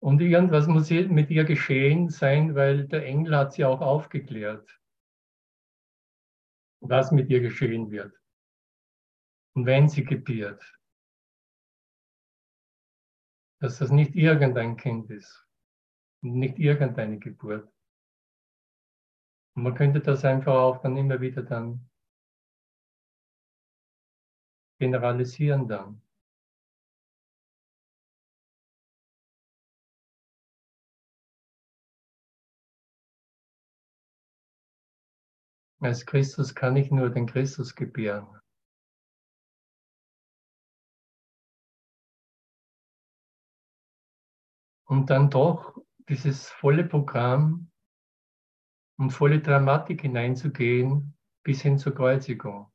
[0.00, 4.80] Und irgendwas muss mit ihr geschehen sein, weil der Engel hat sie auch aufgeklärt,
[6.80, 8.12] was mit ihr geschehen wird.
[9.54, 10.62] Und wenn sie gebiert,
[13.60, 15.46] dass das nicht irgendein Kind ist
[16.22, 17.72] und nicht irgendeine Geburt.
[19.54, 21.88] Und man könnte das einfach auch dann immer wieder dann
[24.82, 26.02] generalisieren dann.
[35.78, 38.26] Als Christus kann ich nur den Christus gebären.
[44.88, 45.78] Und dann doch
[46.08, 47.70] dieses volle Programm
[48.98, 52.71] und volle Dramatik hineinzugehen bis hin zur Kreuzigung.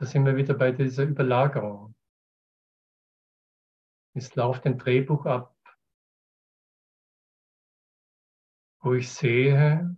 [0.00, 1.96] Da sind wir wieder bei dieser Überlagerung.
[4.14, 5.56] Es läuft ein Drehbuch ab,
[8.80, 9.96] wo ich sehe,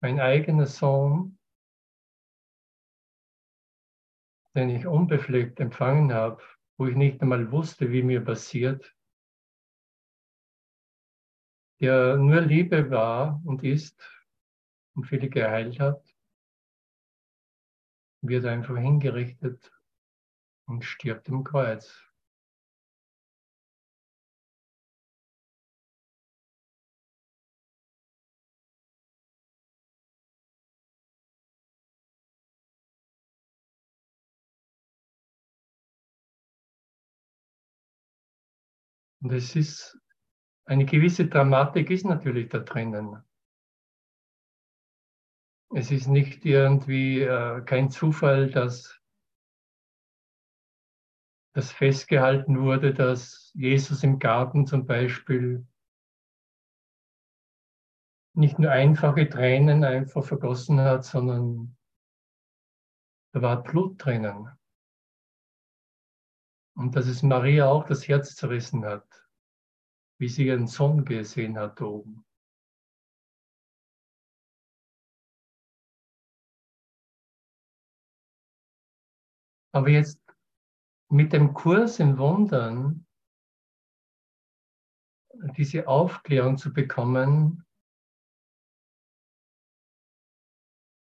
[0.00, 1.38] mein eigener Sohn,
[4.54, 6.42] den ich unbefleckt empfangen habe,
[6.78, 8.96] wo ich nicht einmal wusste, wie mir passiert,
[11.80, 14.00] der nur Liebe war und ist
[14.94, 16.09] und viele geheilt hat,
[18.22, 19.72] wird einfach hingerichtet
[20.66, 22.10] und stirbt im Kreuz.
[39.22, 39.98] Und es ist,
[40.64, 43.22] eine gewisse Dramatik ist natürlich da drinnen.
[45.72, 49.00] Es ist nicht irgendwie äh, kein Zufall, dass
[51.54, 55.66] das festgehalten wurde, dass Jesus im Garten zum Beispiel
[58.34, 61.76] nicht nur einfache Tränen einfach vergossen hat, sondern
[63.32, 64.48] da war Blut drinnen.
[66.76, 69.06] Und dass es Maria auch das Herz zerrissen hat,
[70.18, 72.24] wie sie ihren Sohn gesehen hat oben.
[79.72, 80.20] Aber jetzt
[81.10, 83.06] mit dem Kurs in Wundern
[85.56, 87.64] diese Aufklärung zu bekommen,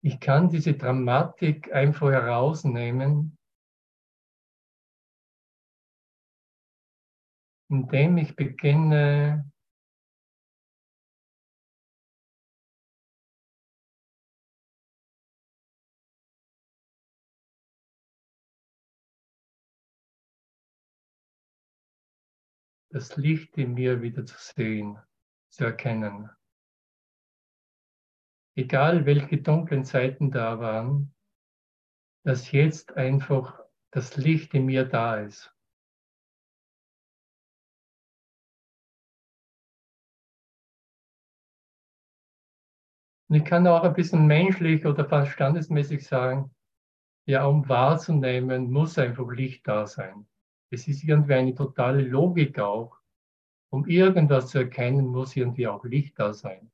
[0.05, 3.39] ich kann diese Dramatik einfach herausnehmen,
[7.69, 9.52] indem ich beginne,
[22.93, 24.99] das Licht in mir wieder zu sehen,
[25.49, 26.31] zu erkennen.
[28.55, 31.15] Egal welche dunklen Zeiten da waren,
[32.23, 33.59] dass jetzt einfach
[33.93, 35.55] das Licht in mir da ist.
[43.29, 46.55] Und ich kann auch ein bisschen menschlich oder verstandesmäßig sagen,
[47.25, 50.29] ja, um wahrzunehmen, muss einfach Licht da sein.
[50.73, 52.99] Es ist irgendwie eine totale Logik auch.
[53.71, 56.73] Um irgendwas zu erkennen, muss irgendwie auch Licht da sein.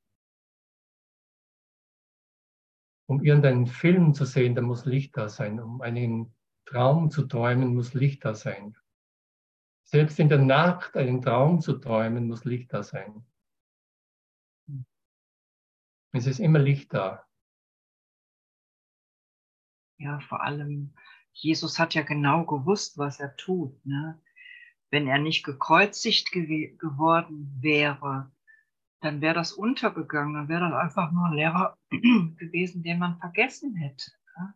[3.08, 5.58] Um irgendeinen Film zu sehen, da muss Licht da sein.
[5.58, 6.32] Um einen
[6.64, 8.76] Traum zu träumen, muss Licht da sein.
[9.84, 13.26] Selbst in der Nacht einen Traum zu träumen, muss Licht da sein.
[16.12, 17.26] Es ist immer Licht da.
[19.98, 20.94] Ja, vor allem
[21.40, 23.84] Jesus hat ja genau gewusst, was er tut.
[23.86, 24.20] Ne?
[24.90, 28.32] Wenn er nicht gekreuzigt gew geworden wäre,
[29.00, 33.76] dann wäre das untergegangen, dann wäre das einfach nur ein Lehrer gewesen, den man vergessen
[33.76, 34.10] hätte.
[34.36, 34.54] Ne?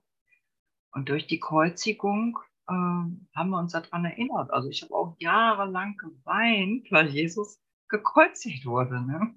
[0.93, 4.51] Und durch die Kreuzigung äh, haben wir uns daran erinnert.
[4.53, 9.01] Also ich habe auch jahrelang geweint, weil Jesus gekreuzigt wurde.
[9.01, 9.37] Ne?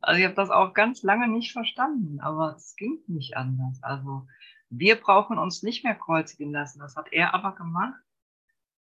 [0.00, 3.82] Also ich habe das auch ganz lange nicht verstanden, aber es ging nicht anders.
[3.82, 4.26] Also
[4.70, 6.80] wir brauchen uns nicht mehr kreuzigen lassen.
[6.80, 8.00] Das hat er aber gemacht.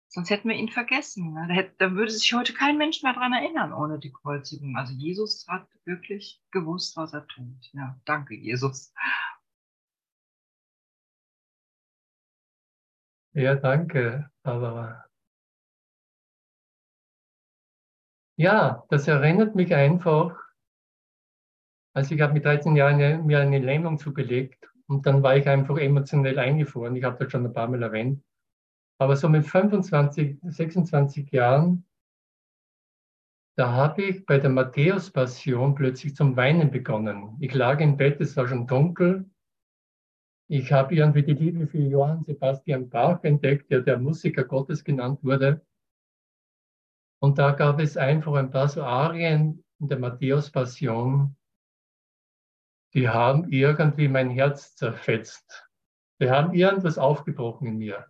[0.09, 1.33] Sonst hätten wir ihn vergessen.
[1.33, 1.73] Ne?
[1.79, 4.77] Da, würde sich heute kein Mensch mehr daran erinnern ohne die Kreuzigung.
[4.77, 7.71] Also Jesus hat wirklich gewusst, was er tut.
[7.73, 8.93] Ja, danke, Jesus.
[13.33, 15.07] Ja, danke, Barbara.
[18.37, 20.37] Ja, das erinnert mich einfach,
[21.95, 25.79] also ich habe mit 13 Jahren mir eine Lähmung zugelegt und dann war ich einfach
[25.79, 26.95] emotionell eingefroren.
[26.97, 28.23] Ich habe das schon ein paar Mal erwähnt.
[28.99, 31.87] Aber so mit 25, 26 Jahren,
[33.57, 37.37] da habe ich bei der Matthäus-Passion plötzlich zum Weinen begonnen.
[37.41, 39.29] Ich lag im Bett, es war schon dunkel.
[40.49, 45.23] Ich habe irgendwie die Liebe für Johann Sebastian Bach entdeckt, der der Musiker Gottes genannt
[45.23, 45.65] wurde.
[47.21, 51.35] Und da gab es einfach ein paar so Arien in der Matthäus-Passion,
[52.95, 55.69] die haben irgendwie mein Herz zerfetzt.
[56.21, 58.07] Die haben irgendwas aufgebrochen in mir.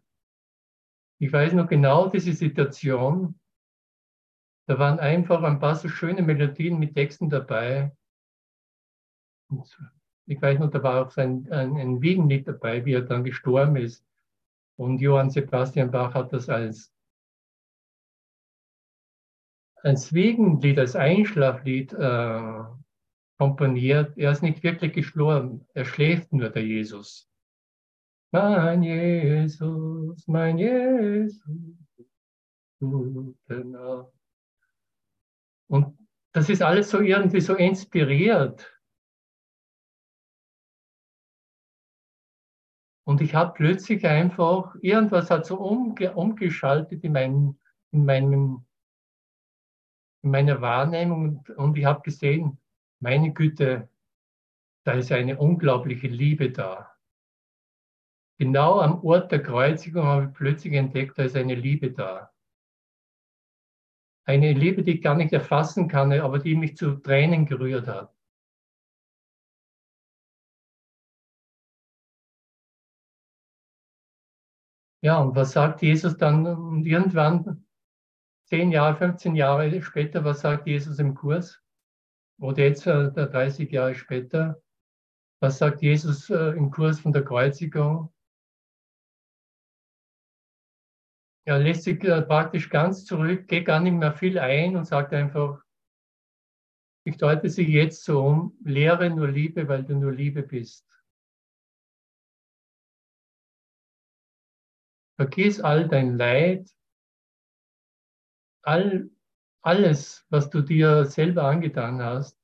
[1.18, 3.38] Ich weiß noch genau diese Situation.
[4.66, 7.92] Da waren einfach ein paar so schöne Melodien mit Texten dabei.
[9.48, 9.78] Und
[10.26, 13.76] ich weiß noch, da war auch ein, ein, ein Wiegenlied dabei, wie er dann gestorben
[13.76, 14.04] ist.
[14.76, 16.92] Und Johann Sebastian Bach hat das als,
[19.76, 22.62] als Wiegenlied, als Einschlaflied äh,
[23.42, 24.16] komponiert.
[24.16, 27.28] Er ist nicht wirklich gestorben, er schläft nur, der Jesus.
[28.30, 31.42] Mein Jesus, mein Jesus,
[32.78, 34.12] gute Nacht.
[35.68, 35.98] Und
[36.32, 38.72] das ist alles so irgendwie so inspiriert.
[43.04, 47.58] Und ich habe plötzlich einfach, irgendwas hat so umge umgeschaltet in, mein,
[47.90, 48.64] in, meinem,
[50.22, 52.61] in meiner Wahrnehmung und, und ich habe gesehen,
[53.02, 53.88] meine Güte,
[54.84, 56.96] da ist eine unglaubliche Liebe da.
[58.38, 62.32] Genau am Ort der Kreuzigung habe ich plötzlich entdeckt, da ist eine Liebe da.
[64.24, 68.14] Eine Liebe, die ich gar nicht erfassen kann, aber die mich zu Tränen gerührt hat.
[75.00, 76.46] Ja, und was sagt Jesus dann?
[76.46, 77.66] Und irgendwann,
[78.44, 81.61] zehn Jahre, 15 Jahre später, was sagt Jesus im Kurs?
[82.40, 84.62] Oder jetzt, äh, 30 Jahre später,
[85.40, 88.12] was sagt Jesus äh, im Kurs von der Kreuzigung?
[91.44, 95.12] Er lässt sich äh, praktisch ganz zurück, geht gar nicht mehr viel ein und sagt
[95.12, 95.62] einfach,
[97.04, 100.86] ich deute sie jetzt so um, lehre nur Liebe, weil du nur Liebe bist.
[105.16, 106.70] Vergiss all dein Leid,
[108.62, 109.10] all
[109.62, 112.38] alles, was du dir selber angetan hast,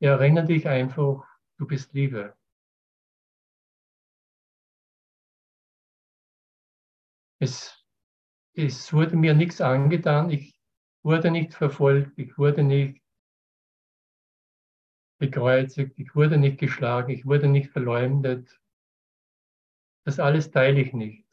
[0.00, 1.24] erinnere dich einfach,
[1.58, 2.34] du bist Liebe.
[7.40, 7.84] Es,
[8.54, 10.58] es wurde mir nichts angetan, ich
[11.04, 13.02] wurde nicht verfolgt, ich wurde nicht
[15.18, 18.60] bekreuzigt, ich wurde nicht geschlagen, ich wurde nicht verleumdet.
[20.04, 21.26] Das alles teile ich nicht.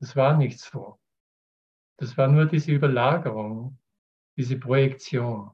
[0.00, 0.98] Das war nicht so.
[1.98, 3.78] Das war nur diese Überlagerung,
[4.36, 5.50] diese Projektion.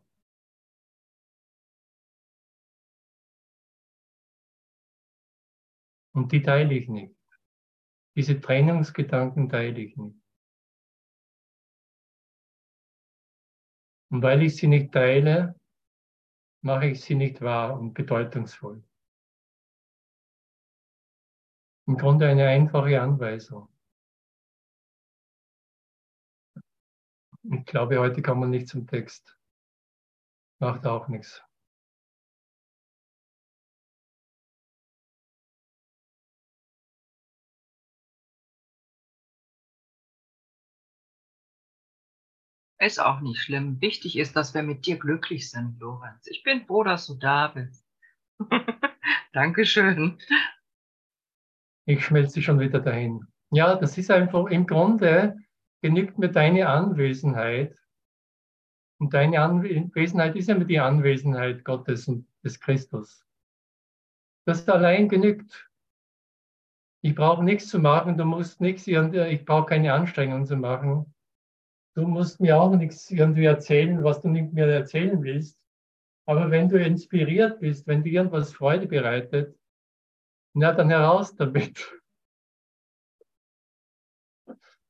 [6.14, 7.16] Und die teile ich nicht.
[8.14, 10.20] Diese Trennungsgedanken teile ich nicht.
[14.10, 15.58] Und weil ich sie nicht teile,
[16.62, 18.84] mache ich sie nicht wahr und bedeutungsvoll.
[21.86, 23.73] Im Grunde eine einfache Anweisung.
[27.44, 29.36] Ich glaube, heute kann man nicht zum Text.
[30.60, 31.42] Macht auch nichts.
[42.78, 43.80] Ist auch nicht schlimm.
[43.80, 46.26] Wichtig ist, dass wir mit dir glücklich sind, Lorenz.
[46.26, 47.86] Ich bin froh, dass du da bist.
[49.32, 50.18] Dankeschön.
[51.86, 53.26] Ich schmelze schon wieder dahin.
[53.50, 55.43] Ja, das ist einfach im Grunde
[55.84, 57.76] genügt mir deine Anwesenheit.
[58.98, 63.26] Und deine Anwesenheit ist immer die Anwesenheit Gottes und des Christus.
[64.46, 65.70] Das allein genügt.
[67.02, 71.14] Ich brauche nichts zu machen, du musst nichts, ich brauche keine Anstrengung zu machen.
[71.94, 75.60] Du musst mir auch nichts irgendwie erzählen, was du nicht mehr erzählen willst.
[76.26, 79.54] Aber wenn du inspiriert bist, wenn dir irgendwas Freude bereitet,
[80.54, 81.92] na dann heraus damit.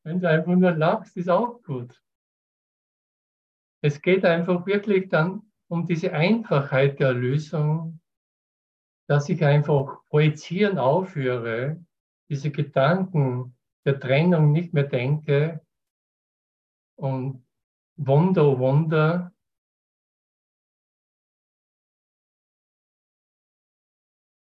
[0.05, 2.03] Wenn du einfach nur lachst, ist auch gut.
[3.83, 8.01] Es geht einfach wirklich dann um diese Einfachheit der Lösung,
[9.09, 11.85] dass ich einfach projizieren aufhöre,
[12.29, 15.65] diese Gedanken der Trennung nicht mehr denke
[16.97, 17.47] und
[17.97, 19.33] Wunder, Wunder,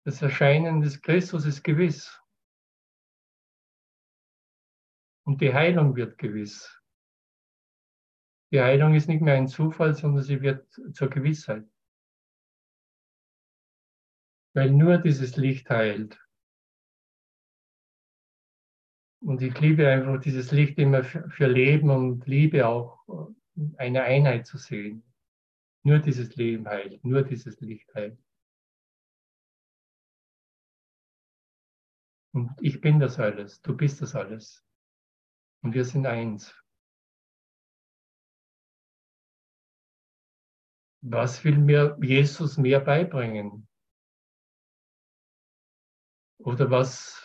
[0.05, 2.22] das Erscheinen des Christus ist gewiss.
[5.28, 6.82] Und die Heilung wird gewiss.
[8.54, 11.68] Die Heilung ist nicht mehr ein Zufall, sondern sie wird zur Gewissheit.
[14.54, 16.18] Weil nur dieses Licht heilt.
[19.20, 23.06] Und ich liebe einfach dieses Licht immer für Leben und Liebe auch
[23.76, 25.04] eine Einheit zu sehen.
[25.84, 28.18] Nur dieses Leben heilt, nur dieses Licht heilt.
[32.34, 34.64] Und ich bin das alles, du bist das alles.
[35.64, 36.55] Und wir sind eins.
[41.01, 43.68] Was will mir Jesus mehr beibringen?
[46.39, 47.24] Oder was?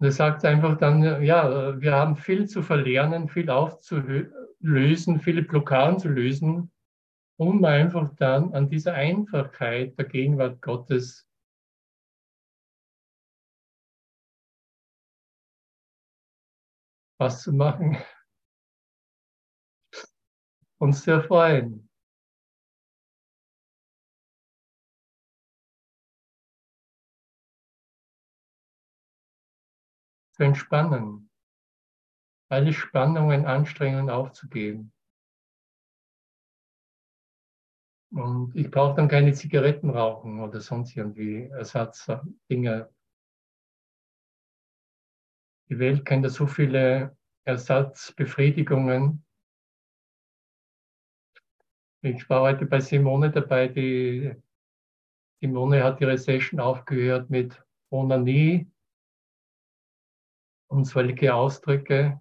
[0.00, 6.08] Er sagt einfach dann, ja, wir haben viel zu verlernen, viel aufzulösen, viele Blockaden zu
[6.08, 6.72] lösen,
[7.38, 11.28] um einfach dann an dieser Einfachheit der Gegenwart Gottes
[17.22, 17.96] was zu machen
[20.82, 21.88] uns zu erfreuen.
[30.32, 31.30] Zu entspannen,
[32.50, 34.92] alle Spannungen, Anstrengungen aufzugeben.
[38.10, 42.90] Und ich brauche dann keine Zigaretten rauchen oder sonst irgendwie Ersatzdinge.
[45.72, 47.16] Die Welt kennt ja so viele
[47.46, 49.24] Ersatzbefriedigungen,
[52.02, 54.36] ich war heute bei Simone dabei, die
[55.40, 58.70] Simone hat ihre Session aufgehört mit Onanie
[60.68, 62.20] und solche Ausdrücke.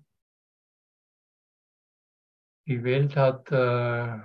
[2.68, 4.18] Die Welt hat äh,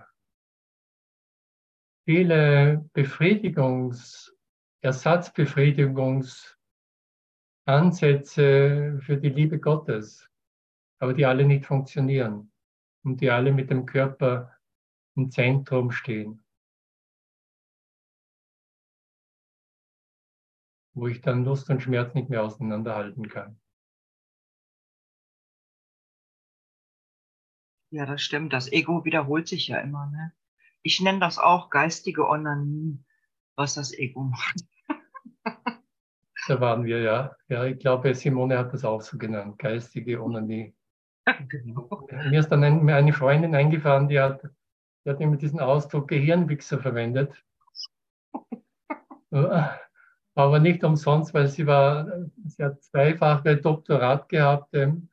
[2.04, 4.30] viele Befriedigungs-,
[7.66, 10.30] Ersatzbefriedigungsansätze für die Liebe Gottes,
[11.00, 12.52] aber die alle nicht funktionieren
[13.02, 14.56] und die alle mit dem Körper
[15.16, 16.44] im Zentrum stehen.
[20.94, 23.60] Wo ich dann Lust und Schmerz nicht mehr auseinanderhalten kann.
[27.90, 28.52] Ja, das stimmt.
[28.52, 30.06] Das Ego wiederholt sich ja immer.
[30.06, 30.32] Ne?
[30.82, 33.02] Ich nenne das auch geistige Onanie,
[33.56, 34.64] was das Ego macht.
[36.48, 37.36] Da waren wir, ja.
[37.48, 40.74] Ja, ich glaube, Simone hat das auch so genannt, geistige Onanie.
[42.30, 44.42] Mir ist dann eine Freundin eingefahren, die hat
[45.06, 47.32] der hat immer diesen Ausdruck Gehirnwichser verwendet.
[50.34, 55.08] Aber nicht umsonst, weil sie war, sie hat zweifache Doktorat gehabt, ähm,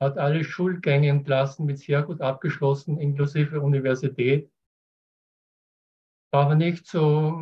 [0.00, 4.50] hat alle Schulgänge entlassen, mit sehr gut abgeschlossen, inklusive Universität.
[6.32, 7.38] War aber nicht so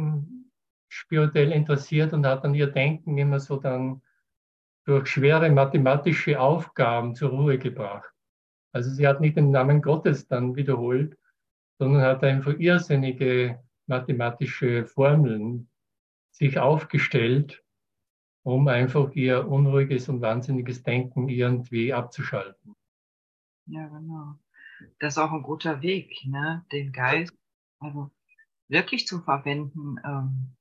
[0.93, 4.03] spirituell interessiert und hat dann ihr Denken immer so dann
[4.85, 8.13] durch schwere mathematische Aufgaben zur Ruhe gebracht.
[8.73, 11.17] Also sie hat nicht den Namen Gottes dann wiederholt,
[11.79, 15.71] sondern hat einfach irrsinnige mathematische Formeln
[16.31, 17.65] sich aufgestellt,
[18.43, 22.75] um einfach ihr unruhiges und wahnsinniges Denken irgendwie abzuschalten.
[23.67, 24.35] Ja, genau.
[24.99, 26.67] Das ist auch ein guter Weg, ne?
[26.71, 27.35] den Geist
[27.79, 28.11] also
[28.69, 29.97] wirklich zu verwenden.
[30.05, 30.55] Ähm,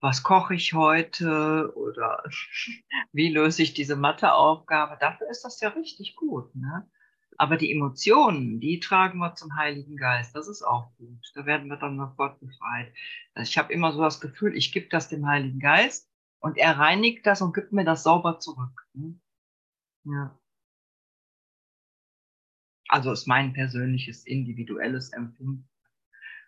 [0.00, 2.24] was koche ich heute oder
[3.12, 4.96] wie löse ich diese Matheaufgabe?
[4.98, 6.54] Dafür ist das ja richtig gut.
[6.54, 6.88] Ne?
[7.36, 10.34] Aber die Emotionen, die tragen wir zum Heiligen Geist.
[10.34, 11.30] Das ist auch gut.
[11.34, 12.92] Da werden wir dann sofort befreit.
[13.34, 16.78] Also ich habe immer so das Gefühl, ich gebe das dem Heiligen Geist und er
[16.78, 18.86] reinigt das und gibt mir das sauber zurück.
[18.94, 19.20] Hm?
[20.04, 20.38] Ja.
[22.88, 25.68] Also ist mein persönliches, individuelles Empfinden.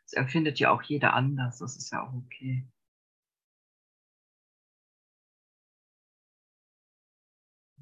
[0.05, 1.59] Das empfindet ja auch jeder anders.
[1.59, 2.67] Das ist ja auch okay.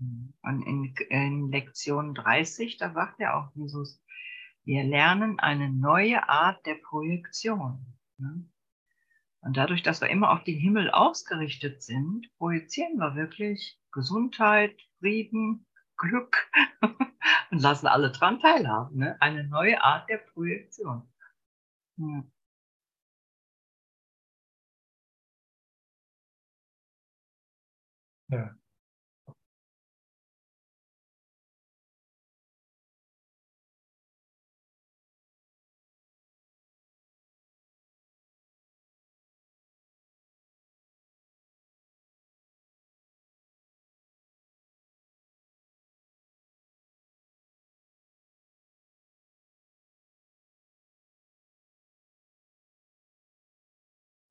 [0.01, 4.03] Und in, in Lektion 30, da sagt ja auch Jesus,
[4.65, 7.97] wir lernen eine neue Art der Projektion.
[8.19, 8.49] Ne?
[9.43, 15.67] Und dadurch, dass wir immer auf den Himmel ausgerichtet sind, projizieren wir wirklich Gesundheit, Frieden,
[15.97, 16.51] Glück
[17.51, 18.99] und lassen alle dran teilhaben.
[18.99, 19.21] Ne?
[19.21, 21.11] Eine neue Art der Projektion.
[21.97, 22.25] Ja.
[28.29, 28.60] ja.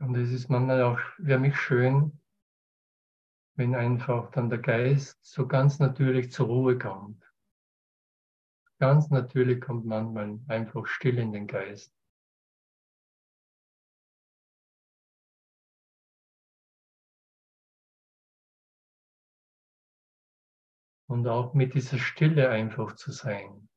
[0.10, 2.20] Und es ist manchmal auch für mich schön,
[3.56, 7.24] wenn einfach dann der Geist so ganz natürlich zur Ruhe kommt.
[8.80, 11.94] Ganz natürlich kommt manchmal einfach still in den Geist.
[21.08, 23.70] Und auch mit dieser Stille einfach zu sein.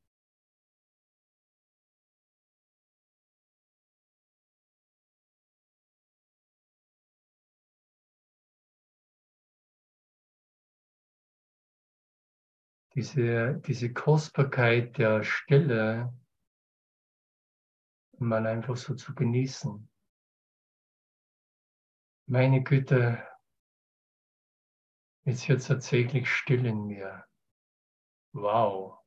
[12.95, 16.13] Diese, diese Kostbarkeit der Stille
[18.19, 19.89] mal einfach so zu genießen.
[22.27, 23.27] Meine Güte,
[25.25, 27.25] jetzt tatsächlich still in mir.
[28.33, 29.02] Wow.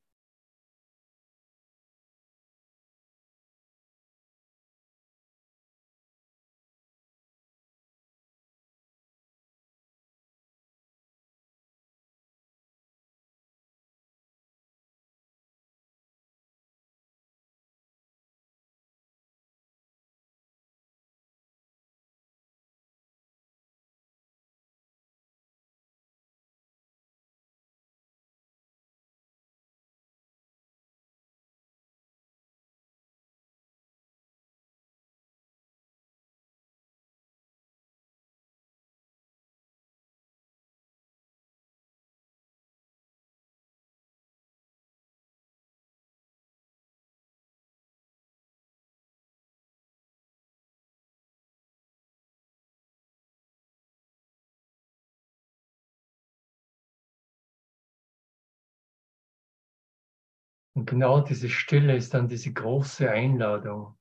[60.77, 63.99] Und genau diese Stille ist dann diese große Einladung,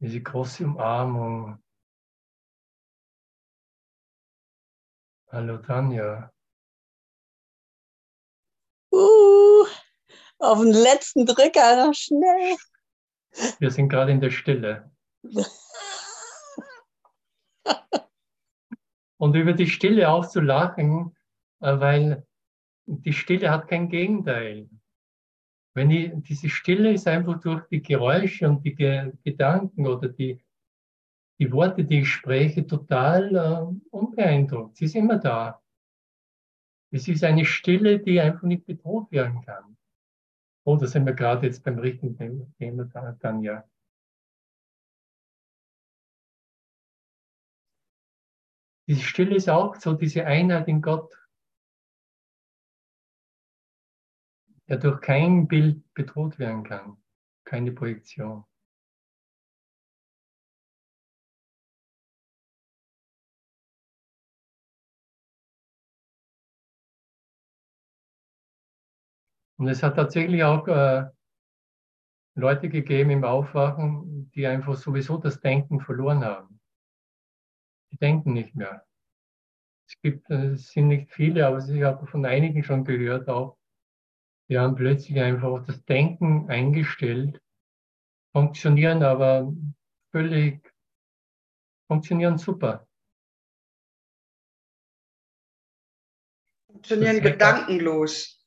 [0.00, 1.62] diese große Umarmung.
[5.30, 6.32] Hallo Tanja.
[8.90, 9.66] Uh,
[10.38, 12.56] auf den letzten Drücker noch schnell.
[13.58, 14.90] Wir sind gerade in der Stille.
[19.18, 21.14] Und über die Stille auch zu lachen,
[21.60, 22.26] äh, weil
[22.86, 24.68] die Stille hat kein Gegenteil.
[25.74, 30.42] Wenn ich, diese Stille ist einfach durch die Geräusche und die Ge Gedanken oder die,
[31.38, 34.76] die Worte, die ich spreche, total äh, unbeeindruckt.
[34.76, 35.62] Sie ist immer da.
[36.90, 39.76] Es ist eine Stille, die einfach nicht bedroht werden kann.
[40.64, 42.16] Oh, da sind wir gerade jetzt beim richtigen
[42.58, 42.84] Thema
[43.20, 43.68] dann ja.
[48.88, 51.12] Diese Stille ist auch so diese Einheit in Gott.
[54.68, 56.96] Der durch kein Bild bedroht werden kann,
[57.44, 58.44] keine Projektion.
[69.58, 71.06] Und es hat tatsächlich auch äh,
[72.34, 76.60] Leute gegeben im Aufwachen, die einfach sowieso das Denken verloren haben.
[77.90, 78.84] Die denken nicht mehr.
[79.88, 83.56] Es gibt, äh, es sind nicht viele, aber ich habe von einigen schon gehört auch,
[84.48, 87.40] wir haben plötzlich einfach das Denken eingestellt,
[88.32, 89.52] funktionieren aber
[90.12, 90.72] völlig,
[91.88, 92.86] funktionieren super.
[96.70, 98.46] Funktionieren gedankenlos.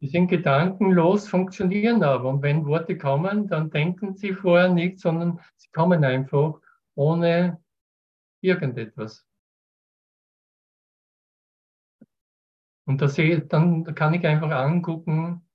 [0.00, 2.28] Die sind gedankenlos, funktionieren aber.
[2.28, 6.60] Und wenn Worte kommen, dann denken sie vorher nicht, sondern sie kommen einfach
[6.94, 7.62] ohne
[8.40, 9.27] irgendetwas.
[12.88, 15.46] Und da sehe, dann kann ich einfach angucken,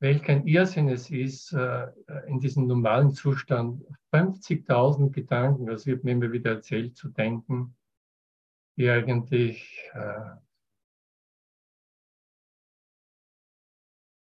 [0.00, 1.88] welch ein Irrsinn es ist, äh,
[2.26, 7.76] in diesem normalen Zustand 50.000 Gedanken, das wird mir immer wieder erzählt, zu denken,
[8.78, 10.36] die eigentlich äh,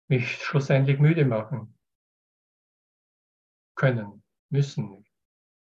[0.09, 1.79] mich schlussendlich müde machen
[3.77, 5.05] können, müssen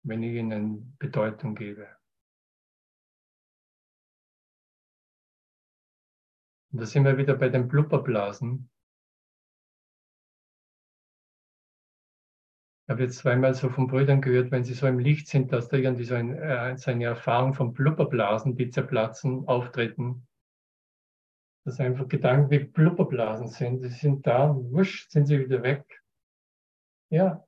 [0.02, 1.99] wenn ich ihnen Bedeutung gebe.
[6.72, 8.70] Und da sind wir wieder bei den Blubberblasen.
[12.84, 15.68] Ich habe jetzt zweimal so von Brüdern gehört, wenn sie so im Licht sind, dass
[15.68, 20.26] da irgendwie so, ein, äh, eine Erfahrung von Blubberblasen, die zerplatzen, auftreten.
[21.64, 23.82] Dass einfach Gedanken wie Blubberblasen sind.
[23.82, 26.02] Sie sind da, wusch, sind sie wieder weg.
[27.10, 27.44] Ja,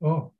[0.00, 0.32] Oh.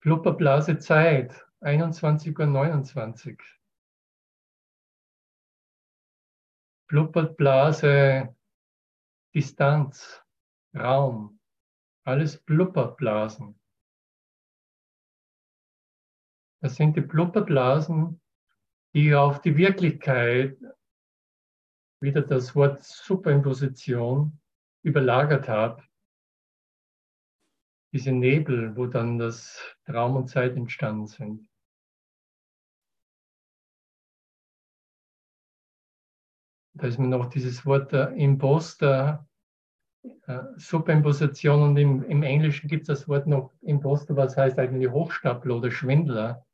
[0.00, 1.44] Blubberblase Zeit.
[1.64, 3.36] 21.29 Uhr.
[6.86, 8.36] Blubbert Blase,
[9.34, 10.22] Distanz,
[10.76, 11.40] Raum,
[12.04, 13.58] alles Blubberblasen.
[16.60, 18.20] Das sind die Blubberblasen,
[18.94, 20.58] die auf die Wirklichkeit,
[22.00, 24.38] wieder das Wort Superimposition,
[24.82, 25.82] überlagert hat.
[27.94, 31.48] Diese Nebel, wo dann das Traum und Zeit entstanden sind.
[36.74, 39.26] Da ist mir noch dieses Wort der Imposter,
[40.26, 44.90] äh, Superimposition und im, im Englischen gibt es das Wort noch Imposter, was heißt eigentlich
[44.90, 46.44] Hochstapler oder Schwindler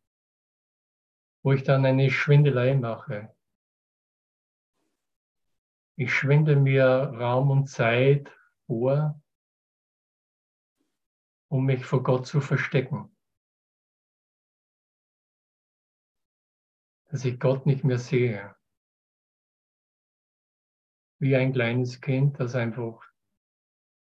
[1.43, 3.35] wo ich dann eine Schwindelei mache.
[5.97, 8.31] Ich schwinde mir Raum und Zeit
[8.67, 9.21] vor,
[11.51, 13.15] um mich vor Gott zu verstecken.
[17.11, 18.55] Dass ich Gott nicht mehr sehe.
[21.19, 23.05] Wie ein kleines Kind, das einfach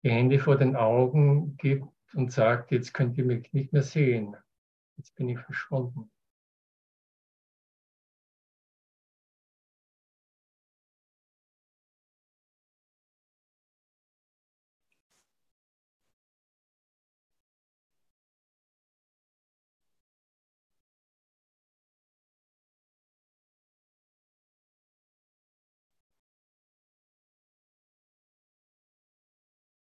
[0.04, 4.36] die Hände vor den Augen gibt und sagt, jetzt könnt ihr mich nicht mehr sehen.
[4.98, 6.12] Jetzt bin ich verschwunden.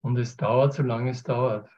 [0.08, 1.70] Und es dauert, solange es dauert.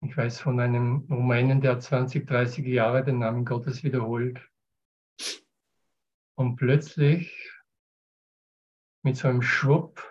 [0.00, 4.40] Ich weiß von einem Rumänen, der 20, 30 Jahre den Namen Gottes wiederholt.
[6.36, 7.52] Und plötzlich
[9.02, 10.02] mit so einem Schwupp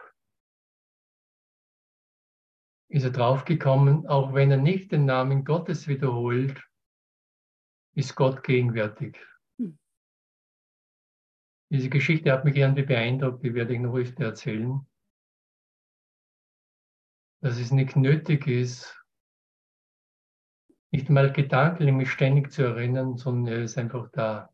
[2.89, 6.63] ist er draufgekommen, auch wenn er nicht den Namen Gottes wiederholt,
[7.95, 9.17] ist Gott gegenwärtig.
[9.57, 9.79] Hm.
[11.71, 14.85] Diese Geschichte hat mich irgendwie beeindruckt, die werde ich noch öfter erzählen
[17.41, 18.95] dass es nicht nötig ist,
[20.91, 24.53] nicht mal gedanklich mich ständig zu erinnern, sondern er ist einfach da,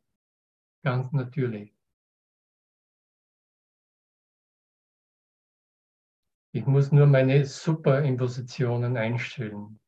[0.83, 1.73] ganz natürlich.
[6.51, 9.79] Ich muss nur meine Superimpositionen einstellen.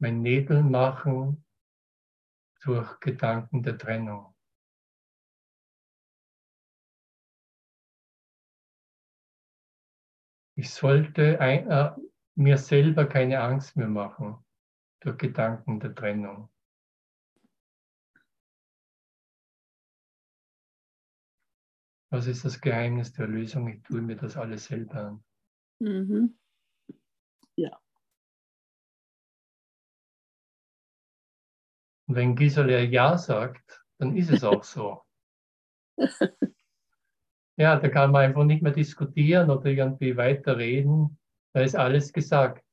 [0.00, 1.44] Mein Nebel machen
[2.62, 4.29] durch Gedanken der Trennung.
[10.60, 11.90] Ich sollte ein, äh,
[12.34, 14.44] mir selber keine Angst mehr machen
[15.00, 16.50] durch Gedanken der Trennung.
[22.10, 23.68] Was ist das Geheimnis der Lösung?
[23.68, 25.24] Ich tue mir das alles selber an.
[25.78, 26.38] Mhm.
[27.56, 27.80] Ja.
[32.06, 35.00] Und wenn Gisela Ja sagt, dann ist es auch so.
[37.60, 41.18] Ja, da kann man einfach nicht mehr diskutieren oder irgendwie weiterreden.
[41.52, 42.64] Da ist alles gesagt.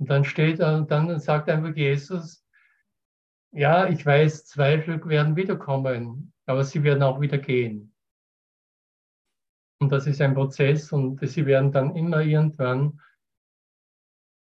[0.00, 2.44] Und dann steht und dann sagt einfach Jesus,
[3.52, 7.94] ja, ich weiß, Zweifel werden wiederkommen, aber sie werden auch wieder gehen.
[9.80, 13.00] Und das ist ein Prozess und sie werden dann immer irgendwann,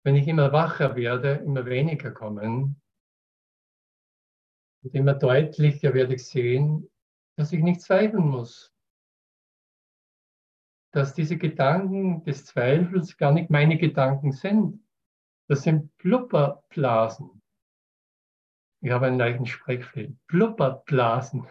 [0.03, 2.82] wenn ich immer wacher werde, immer weniger kommen.
[4.83, 6.89] Und immer deutlicher werde ich sehen,
[7.37, 8.73] dass ich nicht zweifeln muss.
[10.91, 14.85] Dass diese Gedanken des Zweifels gar nicht meine Gedanken sind.
[15.47, 17.41] Das sind Blubberblasen.
[18.81, 20.13] Ich habe einen leichten Sprechfehler.
[20.27, 21.47] Blubberblasen.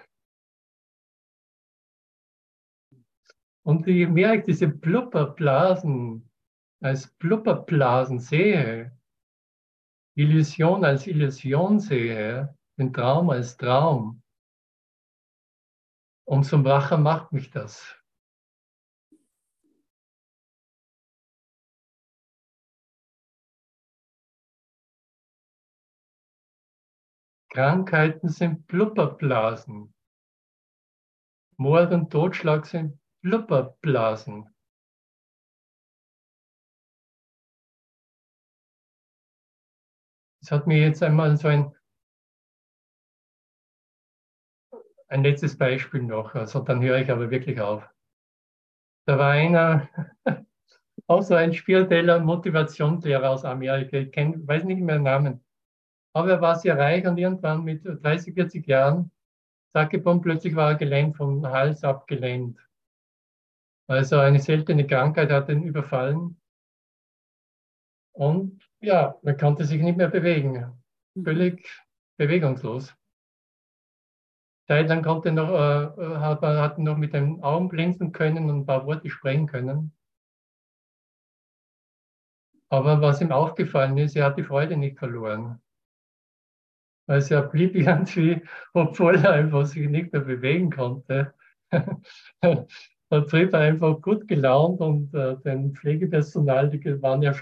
[3.65, 6.29] Und je mehr ich diese Blubberblasen
[6.81, 8.97] als Blubberblasen sehe,
[10.15, 14.23] Illusion als Illusion sehe, den Traum als Traum.
[16.25, 17.97] Und zum Wacher macht mich das.
[27.51, 29.95] Krankheiten sind Blubberblasen.
[31.59, 34.49] Mord und Totschlag sind Blubberblasen.
[40.41, 41.77] Es hat mir jetzt einmal so ein
[45.13, 47.87] ein letztes Beispiel noch, also dann höre ich aber wirklich auf.
[49.07, 49.89] Da war einer,
[51.07, 55.45] auch so ein Spiritueller Motivationslehrer aus Amerika, ich kenn, weiß nicht mehr den Namen,
[56.15, 59.11] aber er war sehr reich und irgendwann mit 30, 40 Jahren,
[59.75, 59.91] zack,
[60.23, 62.59] plötzlich war er gelähmt, vom Hals abgelähmt.
[63.89, 66.41] Also eine seltene Krankheit hat ihn überfallen.
[68.15, 70.73] Und ja, man konnte sich nicht mehr bewegen.
[71.15, 71.25] Mhm.
[71.25, 71.83] Völlig
[72.19, 72.95] bewegungslos.
[74.69, 78.67] Zeitlang konnte noch, äh, hat man hat noch mit den Augen blinzeln können und ein
[78.67, 79.93] paar Worte sprechen können.
[82.69, 85.61] Aber was ihm aufgefallen ist, er hat die Freude nicht verloren.
[87.07, 88.43] Also er blieb irgendwie,
[88.73, 91.35] obwohl er einfach sich nicht mehr bewegen konnte,
[91.71, 92.67] da
[93.29, 97.35] trieb er einfach gut gelaunt und äh, den Pflegepersonal, die waren ja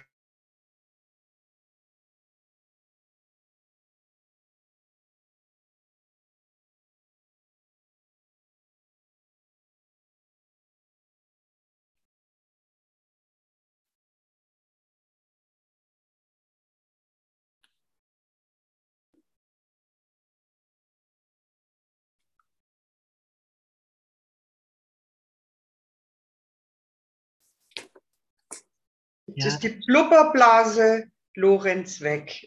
[29.36, 32.46] Jetzt ist die Blubberblase Lorenz weg.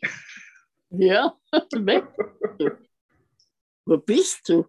[0.89, 2.07] Ja, weg.
[3.85, 4.67] Wo bist du?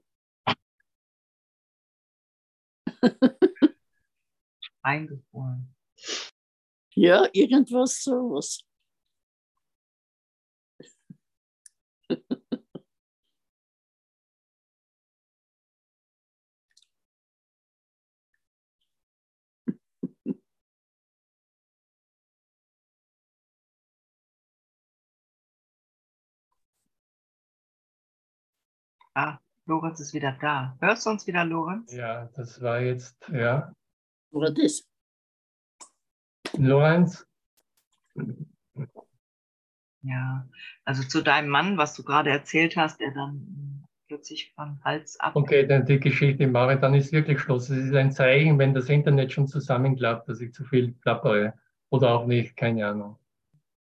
[4.82, 5.74] Eingefroren.
[6.94, 8.64] Ja, irgendwas sowas.
[29.14, 30.76] Ah, Lorenz ist wieder da.
[30.80, 31.92] Hörst du uns wieder, Lorenz?
[31.92, 33.72] Ja, das war jetzt, ja.
[34.30, 34.82] Oder das?
[36.56, 37.26] Lorenz,
[40.02, 40.46] Ja.
[40.84, 45.34] Also zu deinem Mann, was du gerade erzählt hast, der dann plötzlich von Hals ab.
[45.34, 47.70] okay, dann die Geschichte mache, dann ist wirklich Schluss.
[47.70, 51.54] Es ist ein Zeichen, wenn das Internet schon zusammenklappt, dass ich zu viel plappere.
[51.88, 53.18] Oder auch nicht, keine Ahnung.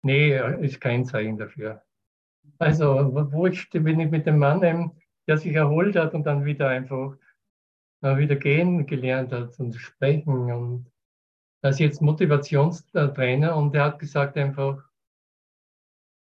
[0.03, 1.83] Nee, ist kein Zeichen dafür.
[2.59, 4.93] Also, wo ich, bin ich mit dem Mann, ähm,
[5.27, 7.17] der sich erholt hat und dann wieder einfach
[8.03, 10.91] äh, wieder gehen gelernt hat und sprechen und
[11.63, 14.85] er ist jetzt Motivationstrainer und er hat gesagt einfach,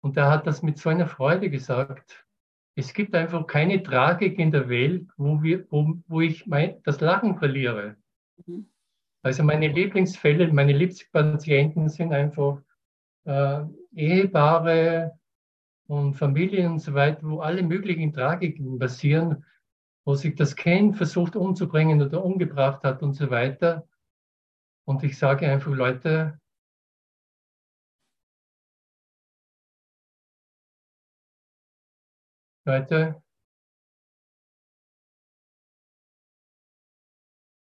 [0.02, 2.24] und er hat das mit so einer Freude gesagt,
[2.76, 7.00] es gibt einfach keine Tragik in der Welt, wo, wir, wo, wo ich mein, das
[7.00, 7.96] Lachen verliere.
[8.46, 8.68] Mhm.
[9.22, 12.60] Also meine Lieblingsfälle, meine Lieblingspatienten sind einfach
[13.24, 13.62] äh,
[13.94, 15.18] Ehepaare
[15.86, 19.44] und Familien und so weiter, wo alle möglichen Tragiken passieren,
[20.04, 23.88] wo sich das Kind versucht umzubringen oder umgebracht hat und so weiter.
[24.86, 26.38] Und ich sage einfach, Leute,
[32.66, 33.22] Leute,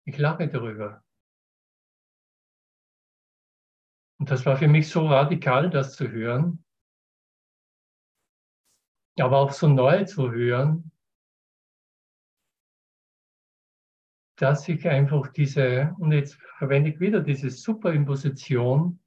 [0.04, 1.02] ich lache darüber.
[4.18, 6.64] Und das war für mich so radikal, das zu hören,
[9.20, 10.90] aber auch so neu zu hören,
[14.36, 19.00] dass ich einfach diese, und jetzt verwende ich wieder diese Superimposition,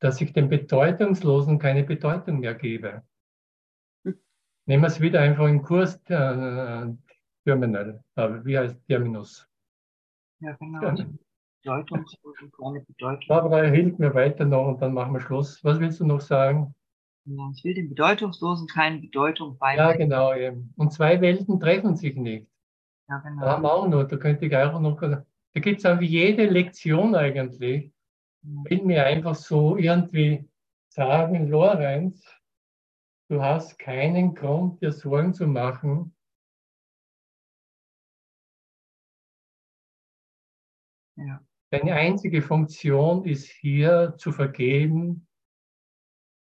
[0.00, 3.02] dass ich dem Bedeutungslosen keine Bedeutung mehr gebe.
[4.66, 6.86] Nehmen wir es wieder einfach im Kurs äh,
[7.44, 9.46] Terminal, äh, wie heißt Terminus?
[10.40, 10.82] Ja, genau.
[10.82, 11.06] Ja.
[11.62, 13.28] Bedeutungslos und keine Bedeutung.
[13.28, 15.62] Barbara hilft mir weiter noch und dann machen wir Schluss.
[15.62, 16.74] Was willst du noch sagen?
[17.26, 20.10] Ja, Ich will dem Bedeutungslosen keine Bedeutung Ja, beibringen.
[20.10, 20.34] genau.
[20.34, 20.72] Eben.
[20.76, 22.48] Und zwei Welten treffen sich nicht.
[23.08, 23.62] Ja, Da haben genau.
[23.62, 25.24] wir auch noch, da könnte ich auch noch, da
[25.60, 27.92] gibt es irgendwie jede Lektion eigentlich,
[28.42, 30.48] will mir einfach so irgendwie
[30.88, 32.24] sagen, Lorenz,
[33.28, 36.14] du hast keinen Grund, dir Sorgen zu machen.
[41.16, 41.44] Ja.
[41.70, 45.28] Deine einzige Funktion ist hier zu vergeben,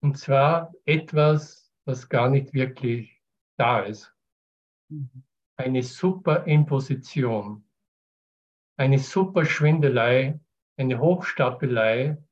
[0.07, 3.21] und zwar etwas, was gar nicht wirklich
[3.57, 4.15] da ist.
[5.57, 7.67] Eine Superimposition,
[8.77, 10.39] eine Superschwindelei,
[10.77, 12.23] eine Hochstapelei,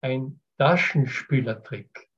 [0.00, 2.08] ein Taschenspielertrick.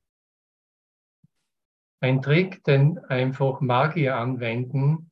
[2.01, 5.11] Ein Trick, den einfach Magier anwenden.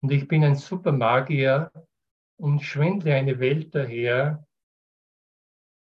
[0.00, 1.70] Und ich bin ein Supermagier
[2.38, 4.46] und schwindle eine Welt daher,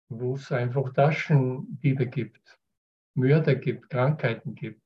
[0.09, 2.58] wo es einfach Taschendiebe gibt,
[3.19, 4.81] Mörder gibt, Krankheiten gibt.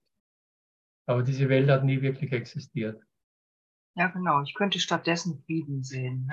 [1.05, 3.01] Aber diese Welt hat nie wirklich existiert.
[3.95, 4.41] ja, genau.
[4.41, 6.29] Ich könnte stattdessen Frieden sehen.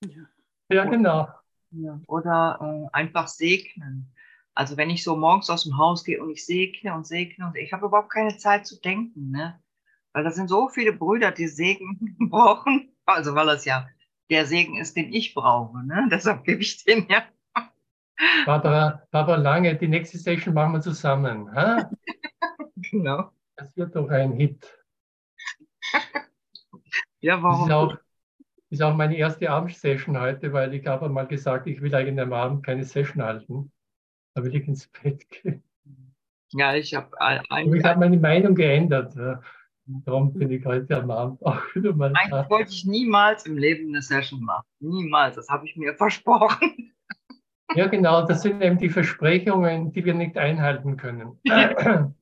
[0.00, 0.26] Ne?
[0.70, 1.28] Ja, genau.
[1.70, 2.00] Ja.
[2.06, 4.12] Oder äh, einfach segnen.
[4.54, 7.56] Also wenn ich so morgens aus dem Haus gehe und ich segne und segne und
[7.56, 9.58] ich habe überhaupt keine Zeit zu denken, ne?
[10.12, 12.94] Weil da sind so viele Brüder, die Segen brauchen.
[13.06, 13.88] Also weil das ja
[14.30, 15.84] der Segen ist, den ich brauche.
[15.86, 16.08] Ne?
[16.10, 17.24] Deshalb gebe ich den ja.
[18.46, 21.52] Barbara, Barbara Lange, die nächste Session machen wir zusammen.
[21.54, 21.90] Ha?
[22.90, 23.30] Genau.
[23.56, 24.66] Das wird doch ein Hit.
[27.20, 27.68] Ja, Das warum?
[27.68, 27.96] ist auch,
[28.70, 32.32] ist auch meine erste Abendsession heute, weil ich habe mal gesagt, ich will eigentlich am
[32.32, 33.70] Abend keine Session halten.
[34.34, 35.62] Da will ich ins Bett gehen.
[36.50, 37.10] Ja, ich habe
[37.76, 39.14] ich habe meine Meinung geändert.
[39.86, 43.88] Darum bin ich heute am Abend auch wieder mal eigentlich wollte ich niemals im Leben
[43.88, 44.66] eine Session machen.
[44.80, 45.36] Niemals.
[45.36, 46.92] Das habe ich mir versprochen.
[47.74, 51.38] Ja, genau, das sind eben die Versprechungen, die wir nicht einhalten können.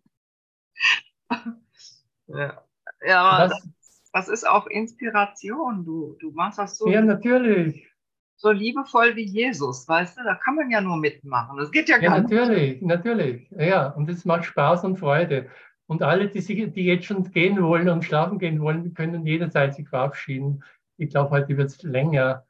[2.32, 2.62] Ja,
[3.04, 3.68] ja aber Was,
[4.12, 5.84] das ist auch Inspiration.
[5.84, 7.88] Du, du machst das so, ja, natürlich.
[8.36, 10.24] so liebevoll wie Jesus, weißt du?
[10.24, 11.58] Da kann man ja nur mitmachen.
[11.58, 12.30] Das geht ja Ja, gar nicht.
[12.30, 13.50] natürlich, natürlich.
[13.50, 15.48] Ja, und es macht Spaß und Freude.
[15.86, 19.74] Und alle, die, sich, die jetzt schon gehen wollen und schlafen gehen wollen, können jederzeit
[19.74, 20.62] sich verabschieden.
[20.98, 22.46] Ich glaube, heute wird es länger,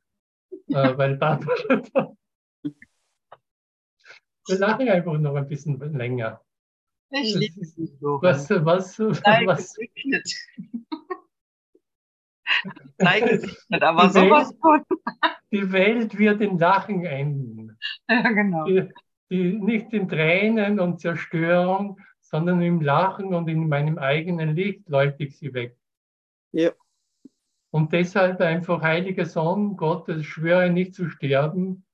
[0.68, 1.54] äh, weil Barbara.
[4.50, 6.40] Wir lachen einfach noch ein bisschen länger.
[7.10, 8.50] Ich liebe dich, Lorenz.
[8.50, 10.34] Was, was, Sei was, gesegnet.
[12.98, 14.84] Sei gesegnet, aber Die Welt- sowas von.
[15.52, 17.78] die Welt wird in Lachen enden.
[18.08, 18.64] Ja, genau.
[18.64, 18.88] Die,
[19.30, 25.24] die, nicht in Tränen und Zerstörung, sondern im Lachen und in meinem eigenen Licht leuchte
[25.24, 25.76] ich sie weg.
[26.52, 26.70] Ja.
[27.72, 31.84] Und deshalb einfach, heiliger Sohn Gottes, schwöre nicht zu sterben.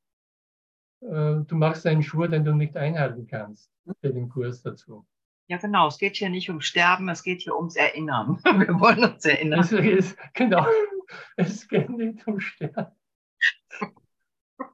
[1.00, 3.70] Äh, Du machst einen Schwur, den du nicht einhalten kannst.
[4.00, 5.06] Für den Kurs dazu.
[5.48, 5.88] Ja, genau.
[5.88, 8.38] Es geht hier nicht um Sterben, es geht hier ums Erinnern.
[8.44, 9.60] Wir wollen uns erinnern.
[9.60, 10.66] Es ist, genau,
[11.36, 12.92] es geht nicht um Sterben.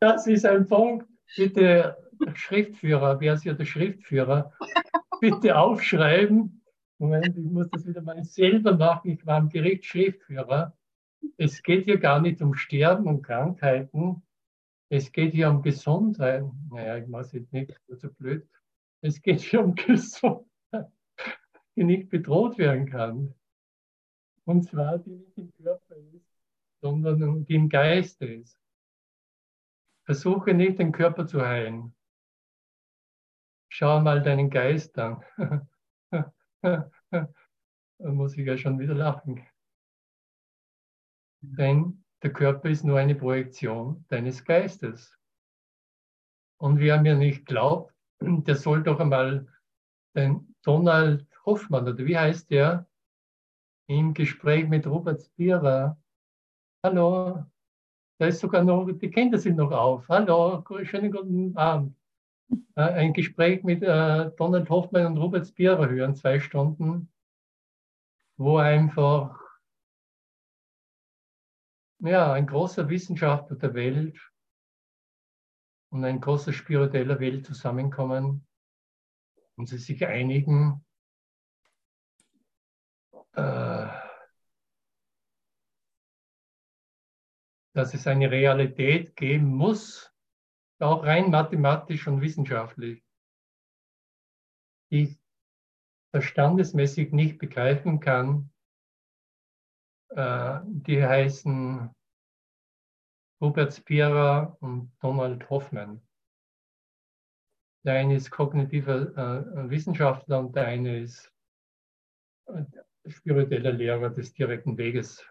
[0.00, 1.06] Das ist ein Punkt.
[1.36, 1.96] Bitte,
[2.34, 4.52] Schriftführer, wer ist hier der Schriftführer?
[5.20, 6.62] Bitte aufschreiben.
[6.98, 9.10] Moment, ich muss das wieder mal selber machen.
[9.10, 10.76] Ich war am Gericht Schriftführer.
[11.36, 14.22] Es geht hier gar nicht um Sterben und Krankheiten.
[14.92, 16.44] Es geht hier um Gesundheit.
[16.68, 18.46] Naja, ich mache es jetzt nicht, so blöd.
[19.00, 20.92] Es geht hier um Gesundheit,
[21.74, 23.34] die nicht bedroht werden kann.
[24.44, 26.30] Und zwar die nicht im Körper ist,
[26.82, 28.60] sondern die im Geiste ist.
[30.04, 31.94] Versuche nicht den Körper zu heilen.
[33.70, 35.24] Schau mal deinen Geist an.
[36.60, 36.90] da
[37.98, 39.42] muss ich ja schon wieder lachen.
[41.40, 45.16] Denn der Körper ist nur eine Projektion deines Geistes.
[46.60, 49.46] Und wer mir nicht glaubt, der soll doch einmal
[50.14, 52.86] den Donald Hoffmann, oder wie heißt der,
[53.88, 55.98] im Gespräch mit Robert Spira.
[56.84, 57.44] Hallo,
[58.18, 60.08] da ist sogar noch, die Kinder sind noch auf.
[60.08, 61.96] Hallo, schönen guten Abend.
[62.74, 67.10] Äh, Ein Gespräch mit äh, Donald Hoffmann und Robert Spira hören, zwei Stunden,
[68.36, 69.41] wo einfach
[72.02, 74.18] ja, ein großer Wissenschaftler der Welt
[75.90, 78.46] und ein großer spiritueller Welt zusammenkommen
[79.56, 80.84] und sie sich einigen,
[83.34, 83.86] äh,
[87.74, 90.12] dass es eine Realität geben muss,
[90.78, 93.04] auch rein mathematisch und wissenschaftlich,
[94.90, 95.18] die ich
[96.10, 98.51] verstandesmäßig nicht begreifen kann,
[100.14, 101.90] die heißen
[103.42, 106.00] Robert Spira und Donald Hoffman.
[107.84, 111.32] Der eine ist kognitiver äh, Wissenschaftler und der eine ist
[112.46, 112.62] äh,
[113.06, 115.26] spiritueller Lehrer des direkten Weges.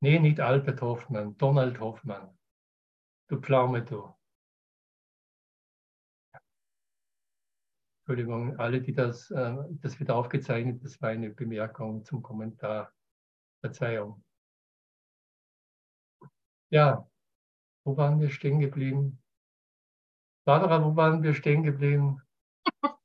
[0.00, 2.36] Nee, nicht Albert Hoffmann, Donald Hoffmann.
[3.28, 4.14] Du Pflaume, du.
[8.00, 12.90] Entschuldigung, alle, die das, äh, das wird aufgezeichnet, das war eine Bemerkung zum Kommentar.
[13.62, 14.22] Verzeihung.
[16.70, 17.08] Ja,
[17.84, 19.22] wo waren wir stehen geblieben?
[20.44, 22.20] Barbara, wo waren wir stehen geblieben?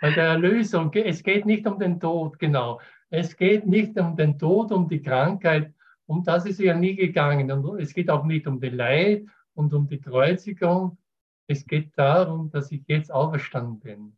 [0.00, 2.80] Bei der Erlösung, es geht nicht um den Tod, genau.
[3.10, 5.74] Es geht nicht um den Tod, um die Krankheit,
[6.06, 7.52] um das ist ja nie gegangen.
[7.52, 10.96] Und es geht auch nicht um den Leid und um die Kreuzigung.
[11.46, 14.16] Es geht darum, dass ich jetzt auferstanden bin.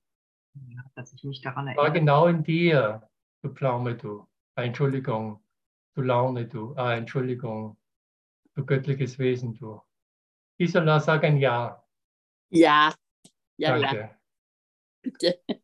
[0.68, 1.92] Ja, dass ich mich daran War erinnere.
[1.92, 3.08] genau in dir,
[3.42, 4.26] du Pflaume, du.
[4.56, 5.42] Entschuldigung,
[5.94, 6.74] du Laune, du.
[6.76, 7.76] Ah, Entschuldigung,
[8.54, 9.80] du göttliches Wesen, du.
[10.58, 11.84] Gisela, sag ein Ja.
[12.50, 12.94] Ja,
[13.56, 14.16] ja, ja, Danke.
[15.02, 15.40] bitte.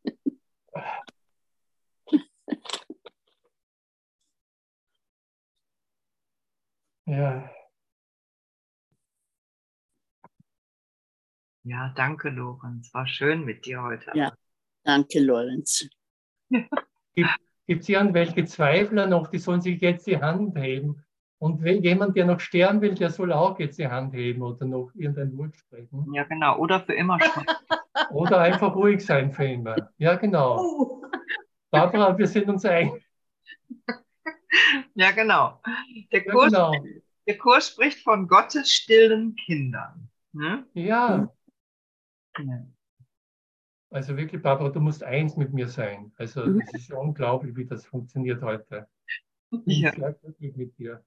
[7.06, 7.50] Ja,
[11.68, 12.92] Ja, danke, Lorenz.
[12.94, 14.10] War schön mit dir heute.
[14.14, 14.32] Ja.
[14.84, 15.86] Danke, Lorenz.
[17.14, 17.28] gibt
[17.68, 21.04] es irgendwelche Zweifler noch, die sollen sich jetzt die Hand heben.
[21.40, 24.66] Und wenn jemand, der noch sterben will, der soll auch jetzt die Hand heben oder
[24.66, 26.12] noch irgendein Wort sprechen.
[26.12, 26.58] Ja, genau.
[26.58, 27.46] Oder für immer schweigen.
[28.10, 29.74] Oder einfach ruhig sein für immer.
[29.98, 30.56] Ja, genau.
[30.60, 31.02] Oh.
[31.70, 33.04] Barbara, wir sind uns einig.
[34.94, 35.60] Ja, genau.
[36.12, 36.72] Der Ja, Kurs, genau.
[37.26, 40.08] der Kurs spricht von Gottes stillen Kindern.
[40.32, 40.64] Ne?
[40.74, 41.28] Ja,
[42.38, 42.66] Ja.
[43.90, 46.12] Also wirklich, Barbara, du musst eins mit mir sein.
[46.16, 46.60] Also Mhm.
[46.60, 48.88] das ist unglaublich, wie das funktioniert heute.
[49.66, 49.92] Ich Ja.
[49.92, 51.04] sage wirklich mit dir.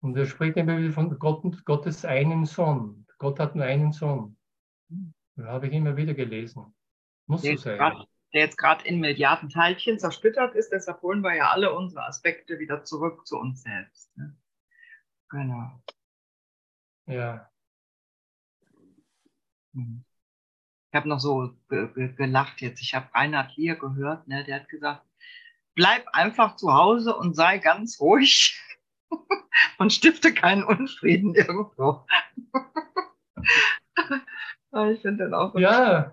[0.00, 3.06] Und er spricht immer wieder von Gott Gottes einen Sohn.
[3.18, 4.36] Gott hat nur einen Sohn.
[5.36, 6.74] Das habe ich immer wieder gelesen.
[7.26, 7.78] Muss Der so jetzt sein.
[7.78, 12.04] grad- der jetzt gerade in Milliarden Teilchen zersplittert ist, deshalb holen wir ja alle unsere
[12.04, 14.14] Aspekte wieder zurück zu uns selbst.
[14.16, 14.36] Ne?
[15.30, 15.80] Genau.
[17.06, 17.53] Ja, Mhm.
[19.74, 22.80] Ich habe noch so ge ge gelacht jetzt.
[22.80, 24.44] Ich habe Reinhard Lier gehört, ne?
[24.44, 25.04] der hat gesagt,
[25.74, 28.60] bleib einfach zu Hause und sei ganz ruhig
[29.78, 32.06] und stifte keinen Unfrieden irgendwo.
[34.74, 36.12] Ah, ich finde den auch so ja.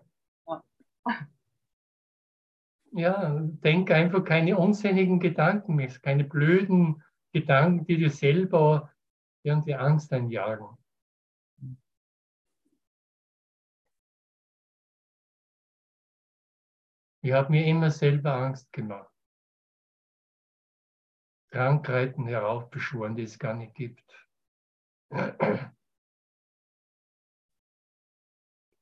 [2.92, 7.02] Ja, denk einfach keine unsinnigen Gedanken mehr, keine blöden
[7.34, 8.92] Gedanken, die dir selber
[9.42, 10.68] irgendwie Angst einjagen.
[17.24, 19.12] Ich habe mir immer selber Angst gemacht.
[21.52, 24.28] Krankheiten heraufbeschworen, die es gar nicht gibt.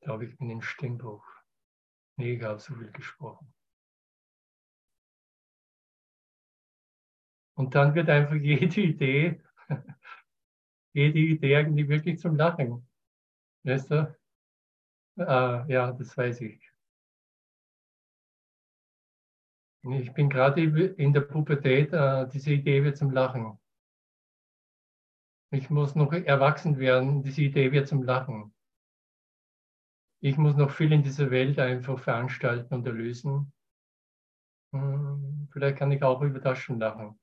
[0.00, 1.24] glaube, ich bin im Stimmbruch.
[2.16, 3.52] Nee, ich habe so viel gesprochen.
[7.54, 9.42] Und dann wird einfach jede Idee,
[10.94, 12.88] jede Idee eigentlich wirklich zum Lachen.
[13.64, 14.16] Weißt du?
[15.18, 16.69] Ah, ja, das weiß ich.
[19.82, 23.58] Ich bin gerade in der Pubertät, äh, diese Idee wird zum Lachen.
[25.52, 28.52] Ich muss noch erwachsen werden, diese Idee wird zum Lachen.
[30.22, 33.52] Ich muss noch viel in dieser Welt einfach veranstalten und erlösen.
[34.72, 37.16] Hm, Vielleicht kann ich auch über das schon lachen.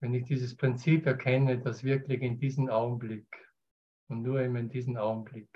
[0.00, 3.45] Wenn ich dieses Prinzip erkenne, dass wirklich in diesem Augenblick
[4.08, 5.48] und nur eben in diesem Augenblick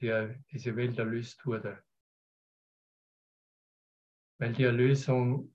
[0.00, 1.82] die, diese Welt erlöst wurde.
[4.38, 5.54] Weil die Erlösung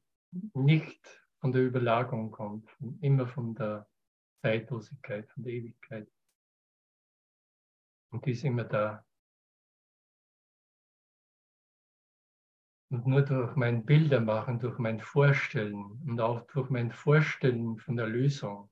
[0.54, 2.70] nicht von der Überlagerung kommt,
[3.02, 3.88] immer von der
[4.42, 6.10] Zeitlosigkeit, von der Ewigkeit.
[8.12, 9.06] Und die ist immer da.
[12.90, 18.08] Und nur durch mein Bildermachen, durch mein Vorstellen und auch durch mein Vorstellen von der
[18.08, 18.70] Lösung,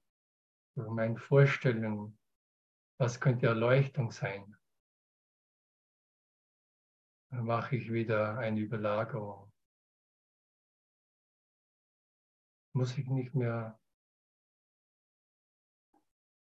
[0.76, 2.18] durch mein Vorstellen,
[2.98, 4.58] was könnte Erleuchtung sein,
[7.32, 9.52] dann mache ich wieder eine Überlagerung.
[12.74, 13.80] Muss ich nicht mehr,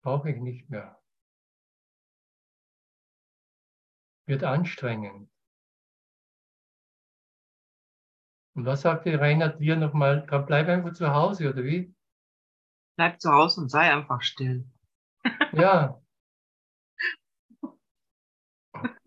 [0.03, 1.02] brauche ich nicht mehr.
[4.27, 5.31] Wird anstrengend.
[8.53, 10.22] Und was sagte Reinhard dir nochmal?
[10.45, 11.95] Bleib einfach zu Hause, oder wie?
[12.98, 14.66] Bleib zu Hause und sei einfach still.
[15.54, 16.02] Ja.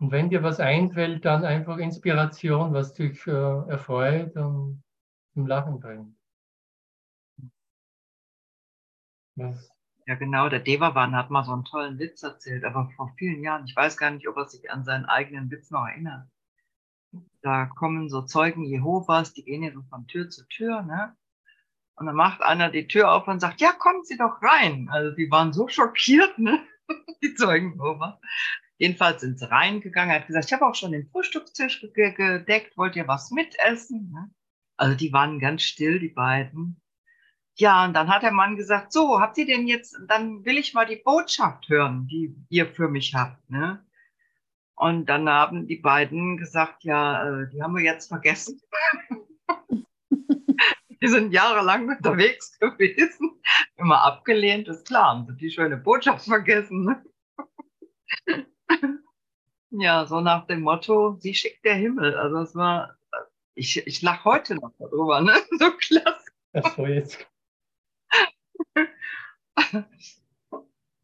[0.00, 4.84] Und wenn dir was einfällt, dann einfach Inspiration, was dich äh, erfreut und
[5.34, 6.16] zum Lachen bringt.
[9.34, 9.70] Was?
[10.06, 10.48] Ja, genau.
[10.48, 13.66] Der Devavan hat mal so einen tollen Witz erzählt, aber vor vielen Jahren.
[13.66, 16.28] Ich weiß gar nicht, ob er sich an seinen eigenen Witz noch erinnert.
[17.48, 21.16] Da kommen so Zeugen Jehovas, die gehen ja so von Tür zu Tür, ne?
[21.94, 24.90] Und dann macht einer die Tür auf und sagt, ja, kommen Sie doch rein.
[24.90, 26.60] Also die waren so schockiert, ne?
[27.22, 28.20] Die Zeugen Jehovas.
[28.76, 30.14] Jedenfalls sind sie reingegangen.
[30.14, 32.76] Hat gesagt, ich habe auch schon den Frühstückstisch ge gedeckt.
[32.76, 34.12] Wollt ihr was mitessen?
[34.12, 34.30] Ne?
[34.76, 36.82] Also die waren ganz still, die beiden.
[37.54, 40.74] Ja, und dann hat der Mann gesagt, so, habt ihr denn jetzt, dann will ich
[40.74, 43.48] mal die Botschaft hören, die ihr für mich habt.
[43.48, 43.84] Ne?
[44.78, 48.60] Und dann haben die beiden gesagt, ja, äh, die haben wir jetzt vergessen.
[50.10, 53.40] die sind jahrelang unterwegs gewesen,
[53.76, 56.96] immer abgelehnt, ist klar, haben sie die schöne Botschaft vergessen.
[59.70, 62.16] Ja, so nach dem Motto, sie schickt der Himmel.
[62.16, 62.96] Also es war,
[63.54, 65.34] ich, ich lache heute noch darüber, ne?
[65.58, 66.30] So klasse.
[66.54, 67.26] Ach so, jetzt.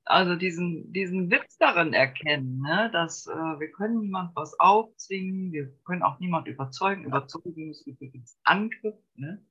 [0.07, 2.91] Also diesen, diesen Witz darin erkennen, ne?
[2.93, 7.05] dass äh, wir können niemand was aufzwingen, wir können auch niemand überzeugen.
[7.05, 9.43] Überzeugen ist übrigens Angriff ne?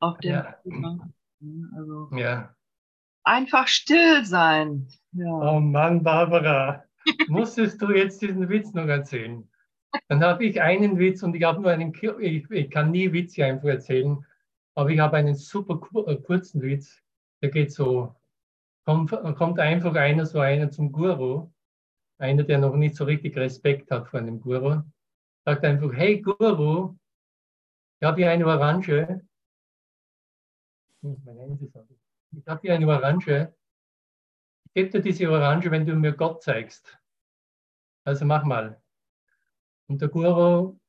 [0.00, 0.52] auf den Ja.
[0.62, 1.08] Thema.
[1.40, 1.70] Ne?
[1.74, 2.54] Also, Ja,
[3.24, 4.88] Einfach still sein.
[5.12, 5.26] Ja.
[5.26, 6.84] Oh Mann, Barbara,
[7.28, 9.46] musstest du jetzt diesen Witz noch erzählen?
[10.08, 13.44] Dann habe ich einen Witz und ich habe nur einen, ich, ich kann nie Witze
[13.44, 14.24] einfach erzählen,
[14.74, 17.02] aber ich habe einen super äh, kurzen Witz,
[17.42, 18.14] der geht so,
[18.88, 21.52] kommt, kommt einfach einer, so einer zum Guru,
[22.16, 24.80] einer, der noch nicht so richtig Respekt hat vor einem Guru,
[25.44, 26.96] sagt einfach, hey Guru,
[28.00, 29.20] ich habe hier eine Orange.
[31.02, 33.52] Ich habe hier eine Orange.
[34.64, 36.98] Ich gebe dir diese Orange, wenn du mir Gott zeigst.
[38.04, 38.80] Also mach mal.
[39.88, 40.80] Und der Guru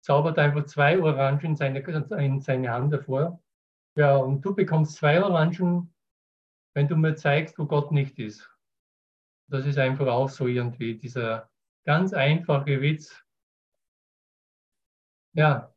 [0.00, 3.42] zaubert einfach zwei Orangen in seine, in seine Hand davor.
[3.94, 5.93] Ja, und du bekommst zwei Orangen,
[6.74, 8.50] wenn du mir zeigst, wo Gott nicht ist.
[9.48, 11.50] Das ist einfach auch so irgendwie dieser
[11.84, 13.24] ganz einfache Witz.
[15.34, 15.74] Ja,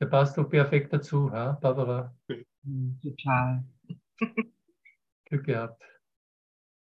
[0.00, 2.14] der passt doch perfekt dazu, ha, Barbara?
[3.02, 3.64] Total.
[5.24, 5.82] Glück gehabt.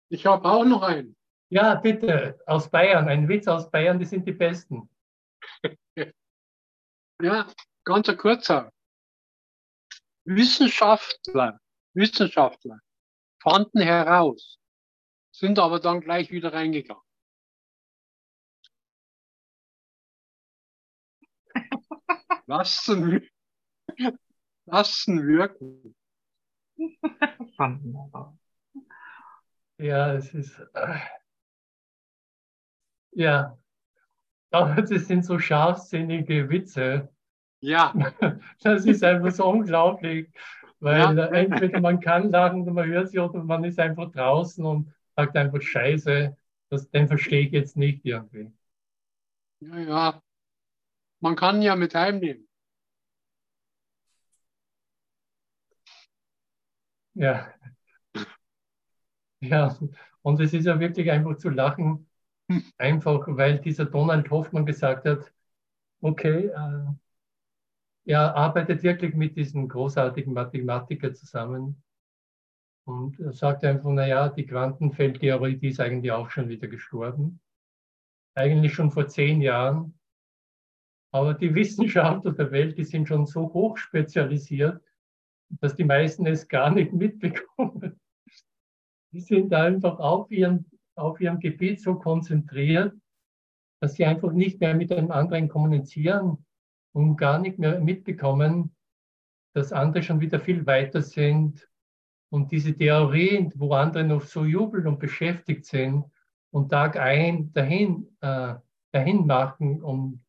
[0.09, 1.15] Ich habe auch noch einen.
[1.49, 4.89] Ja, bitte, aus Bayern, ein Witz aus Bayern, die sind die besten.
[7.23, 7.45] Ja,
[7.83, 8.73] ganz ein kurzer.
[10.25, 11.60] Wissenschaftler,
[11.93, 12.79] Wissenschaftler
[13.41, 14.59] fanden heraus,
[15.31, 17.03] sind aber dann gleich wieder reingegangen.
[22.47, 23.21] Lassen,
[24.65, 25.95] lassen wirken.
[27.55, 28.37] Fanden heraus.
[29.77, 30.59] Ja, es ist.
[30.73, 30.99] Äh,
[33.11, 33.57] ja,
[34.51, 37.09] aber das sind so scharfsinnige Witze.
[37.61, 37.93] Ja,
[38.63, 40.29] Das ist einfach so unglaublich,
[40.81, 41.27] weil Ja.
[41.33, 45.37] entweder man kann lachen oder man hört sich oder man ist einfach draußen und sagt
[45.37, 46.35] einfach Scheiße,
[46.69, 48.51] das, den verstehe ich jetzt nicht irgendwie.
[49.59, 50.21] ja, ja.
[51.21, 52.47] Man kann ja mit heimnehmen.
[57.15, 57.53] Ja.
[59.39, 59.77] Ja,
[60.21, 62.07] und es ist ja wirklich einfach zu lachen,
[62.77, 65.33] einfach weil dieser Donald Hoffmann gesagt hat,
[66.01, 66.85] okay, äh,
[68.05, 71.83] er arbeitet wirklich mit diesem großartigen Mathematiker zusammen
[72.85, 77.39] und sagt einfach, naja, die Quantenfeldtheorie, die ist eigentlich auch schon wieder gestorben.
[78.35, 79.97] Eigentlich schon vor zehn Jahren.
[81.13, 84.81] Aber die Wissenschaftler der Welt, die sind schon so hoch spezialisiert,
[85.59, 87.99] dass die meisten es gar nicht mitbekommen.
[89.13, 90.65] Die sind einfach auf ihrem,
[90.95, 92.95] auf ihrem Gebiet so konzentriert,
[93.81, 96.45] dass sie einfach nicht mehr mit einem anderen kommunizieren
[96.93, 98.75] und gar nicht mehr mitbekommen,
[99.53, 101.69] dass andere schon wieder viel weiter sind
[102.29, 106.05] und diese Theorien, wo andere noch so jubeln und beschäftigt sind
[106.51, 108.55] und Tag ein dahin, äh,
[108.91, 110.23] dahin machen, um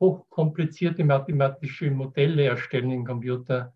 [0.00, 3.74] hochkomplizierte mathematische Modelle erstellen im Computer,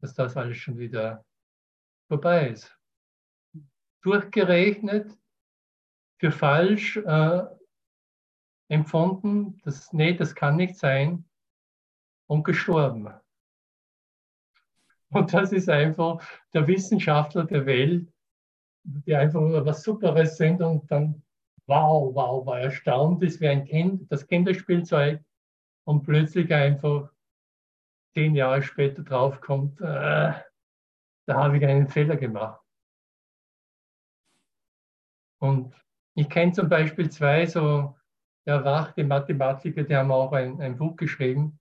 [0.00, 1.24] dass das alles schon wieder
[2.08, 2.78] vorbei ist.
[4.02, 5.18] Durchgerechnet,
[6.20, 7.42] für falsch äh,
[8.68, 11.24] empfunden, das, nee, das kann nicht sein,
[12.28, 13.12] und gestorben.
[15.10, 16.22] Und das ist einfach
[16.52, 18.12] der Wissenschaftler der Welt,
[18.84, 21.22] die einfach was Superes sind und dann,
[21.66, 25.22] wow, wow, war erstaunt ist wie ein Kind, das Kinderspielzeug
[25.84, 27.10] und plötzlich einfach
[28.14, 30.32] zehn Jahre später draufkommt, äh,
[31.26, 32.60] da habe ich einen Fehler gemacht.
[35.40, 35.74] Und
[36.14, 37.97] ich kenne zum Beispiel zwei so
[38.48, 41.58] erwachte Mathematiker, die haben auch ein, ein Buch geschrieben.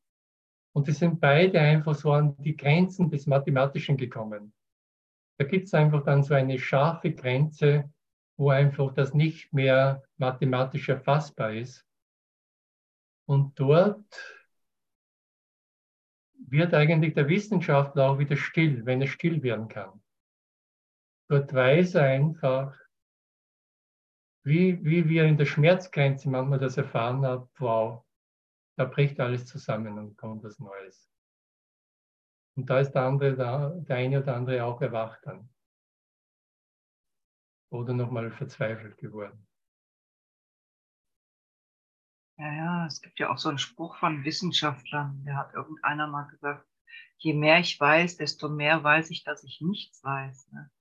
[0.73, 4.53] Und die sind beide einfach so an die Grenzen des Mathematischen gekommen.
[5.39, 7.91] Da gibt es einfach dann so eine scharfe Grenze,
[8.37, 11.85] wo einfach das nicht mehr mathematisch erfassbar ist.
[13.27, 14.05] Und dort
[16.47, 20.01] wird eigentlich der Wissenschaftler auch wieder still, wenn er still werden kann.
[21.29, 22.77] Dort weiß er einfach,
[24.47, 28.05] wie, wie wir in der Schmerzgrenze manchmal das erfahren haben, wow,
[28.77, 31.11] da bricht alles zusammen und kommt was Neues.
[32.55, 35.49] Und da ist der andere, da, der eine oder andere auch erwacht dann.
[37.71, 39.45] Oder nochmal verzweifelt geworden.
[42.37, 46.27] Ja, ja, es gibt ja auch so einen Spruch von Wissenschaftlern, der hat irgendeiner mal
[46.27, 46.65] gesagt,
[47.17, 50.51] je mehr ich weiß, desto mehr weiß ich, dass ich nichts weiß.
[50.51, 50.71] Ne?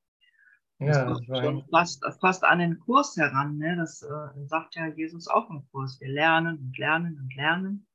[0.78, 3.56] Ja, das das schon fast, fast an den Kurs heran.
[3.56, 3.76] Ne?
[3.76, 6.00] Das äh, sagt ja Jesus auch im Kurs.
[6.00, 7.86] Wir lernen und lernen und lernen.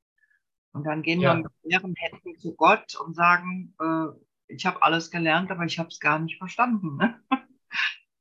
[0.72, 1.36] Und dann gehen Ja.
[1.36, 4.06] wir mit leeren Händen zu Gott und sagen, äh,
[4.48, 6.96] ich habe alles gelernt, aber ich habe es gar nicht verstanden.
[6.96, 7.20] Ne?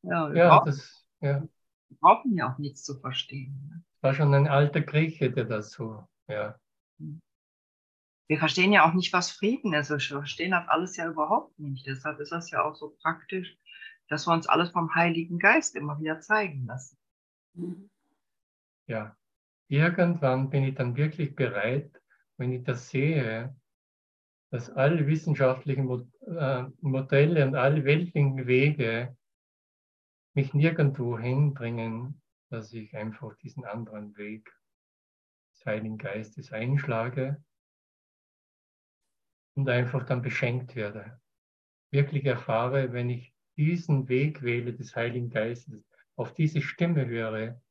[0.03, 3.67] ja, wir, ja, brauchen, das ja, wir brauchen ja auch nichts zu verstehen.
[3.69, 3.83] Ne?
[4.01, 6.59] war schon ein alter Grieche, der das so, ja.
[8.27, 9.89] wir verstehen ja auch nicht, was Frieden ist.
[9.89, 11.85] Wir verstehen das alles ja überhaupt nicht.
[11.85, 13.57] Deshalb ist das ja auch so praktisch,
[14.11, 16.97] dass wir uns alles vom Heiligen Geist immer wieder zeigen lassen.
[18.85, 19.15] Ja,
[19.69, 22.01] irgendwann bin ich dann wirklich bereit,
[22.35, 23.55] wenn ich das sehe,
[24.49, 25.89] dass alle wissenschaftlichen
[26.27, 29.15] äh, Modelle und alle weltlichen Wege
[30.33, 34.53] mich nirgendwo hinbringen, dass ich einfach diesen anderen Weg
[35.53, 37.41] des Heiligen Geistes einschlage
[39.55, 41.21] und einfach dann beschenkt werde.
[41.91, 45.83] Wirklich erfahre, wenn ich diesen Weg wähle des Heiligen Geistes,
[46.15, 47.61] auf diese Stimme höre,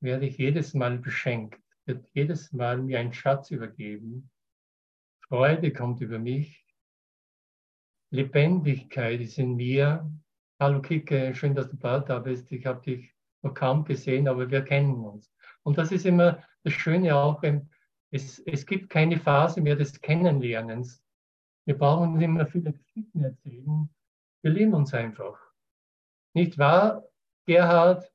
[0.00, 4.30] werde ich jedes Mal beschenkt, wird jedes Mal mir ein Schatz übergeben.
[5.28, 6.64] Freude kommt über mich.
[8.10, 10.10] Lebendigkeit ist in mir.
[10.60, 12.50] Hallo Kike, schön, dass du bald da bist.
[12.52, 13.12] Ich habe dich
[13.42, 15.32] noch kaum gesehen, aber wir kennen uns.
[15.62, 17.42] Und das ist immer das Schöne auch,
[18.10, 21.02] es, es gibt keine Phase mehr des Kennenlernens.
[21.64, 23.88] Wir brauchen nicht mehr viele Geschichten erzählen.
[24.46, 25.40] Wir lieben uns einfach.
[26.32, 27.02] Nicht wahr,
[27.46, 28.08] Gerhard?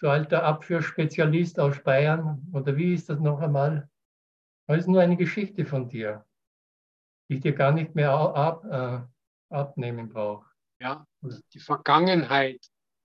[0.00, 2.48] So alter Abführspezialist aus Bayern.
[2.52, 3.90] Oder wie ist das noch einmal?
[4.68, 6.24] Das ist nur eine Geschichte von dir,
[7.28, 9.00] die ich dir gar nicht mehr ab, äh,
[9.52, 10.48] abnehmen brauche.
[10.80, 11.08] Ja,
[11.52, 12.64] die Vergangenheit.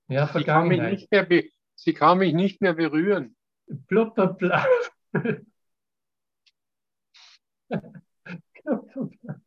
[0.09, 0.99] Ja, Vergangenheit.
[0.99, 1.43] Sie kann mich nicht mehr,
[1.73, 3.35] sie kann mich nicht mehr berühren.
[3.65, 4.67] Blubber, blubber.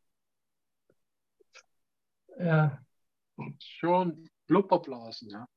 [2.44, 2.84] ja.
[3.58, 5.48] Schon Blubberblasen, ja.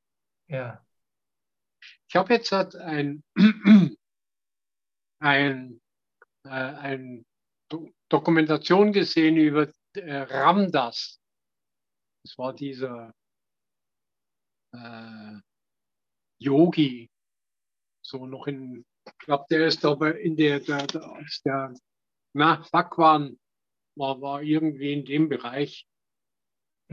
[0.47, 0.85] Ja.
[2.07, 3.23] Ich habe jetzt halt ein,
[5.19, 5.81] ein,
[6.45, 7.25] äh, ein
[8.09, 11.19] Dokumentation gesehen über äh, Ramdas.
[12.23, 13.13] Das war dieser
[14.73, 15.39] äh,
[16.39, 17.09] Yogi,
[18.01, 21.73] so noch in, ich glaube, der ist aber in der, der, der, der
[22.33, 23.39] na, Bhagwan
[23.95, 25.87] war, war irgendwie in dem Bereich.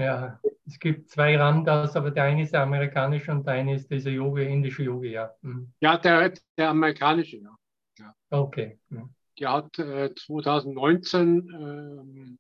[0.00, 3.90] Ja, es gibt zwei Ramdas, aber der eine ist der amerikanische und der eine ist
[3.90, 5.34] dieser Yogi, indische Yogi, ja.
[5.42, 5.72] Mhm.
[5.80, 7.54] Ja, der, der amerikanische, ja.
[7.98, 8.14] ja.
[8.30, 8.78] Okay.
[8.88, 9.14] Mhm.
[9.38, 12.38] Der hat äh, 2019 ähm,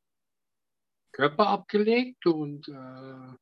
[1.12, 3.34] Körper abgelegt und äh,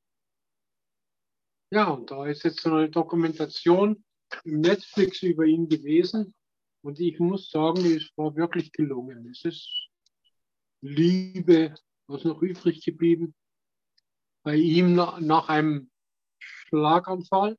[1.71, 4.03] ja, und da ist jetzt so eine Dokumentation
[4.45, 6.35] im Netflix über ihn gewesen
[6.83, 9.29] und ich muss sagen, es war wirklich gelungen.
[9.31, 9.89] Es ist
[10.81, 11.75] Liebe,
[12.09, 13.35] was noch übrig geblieben.
[14.49, 15.91] Bei ihm nach einem
[16.39, 17.59] Schlaganfall.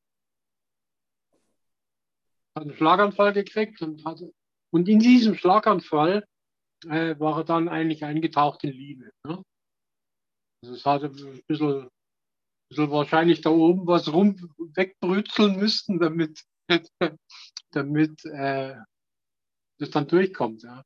[2.55, 4.33] Hat einen Schlaganfall gekriegt und hatte,
[4.71, 6.25] und in diesem Schlaganfall
[6.87, 9.11] äh, war er dann eigentlich eingetaucht in Liebe.
[9.23, 9.43] Ne?
[10.63, 11.89] Also es hatte ein bisschen, ein
[12.69, 16.43] bisschen wahrscheinlich da oben was rum wegbrützeln müssten, damit,
[17.69, 18.77] damit äh,
[19.77, 20.63] das dann durchkommt.
[20.63, 20.83] Ja.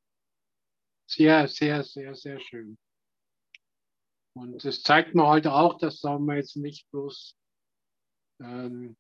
[1.10, 2.78] Sehr, sehr, sehr, sehr schön.
[4.35, 7.35] Und das zeigt mir heute auch, dass sagen wir jetzt nicht bloß
[8.41, 8.97] ähm,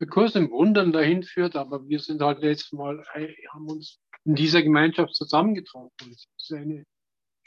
[0.00, 3.02] der Kurs im Wundern dahin führt, aber wir sind halt jetzt mal,
[3.50, 6.12] haben uns in dieser Gemeinschaft zusammengetroffen.
[6.12, 6.84] Es ist eine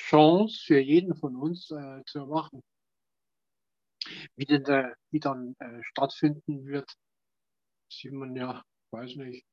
[0.01, 2.64] Chance für jeden von uns äh, zu erwachen.
[4.35, 6.91] Wie, denn der, wie dann äh, stattfinden wird,
[7.91, 9.45] sieht man ja, weiß nicht.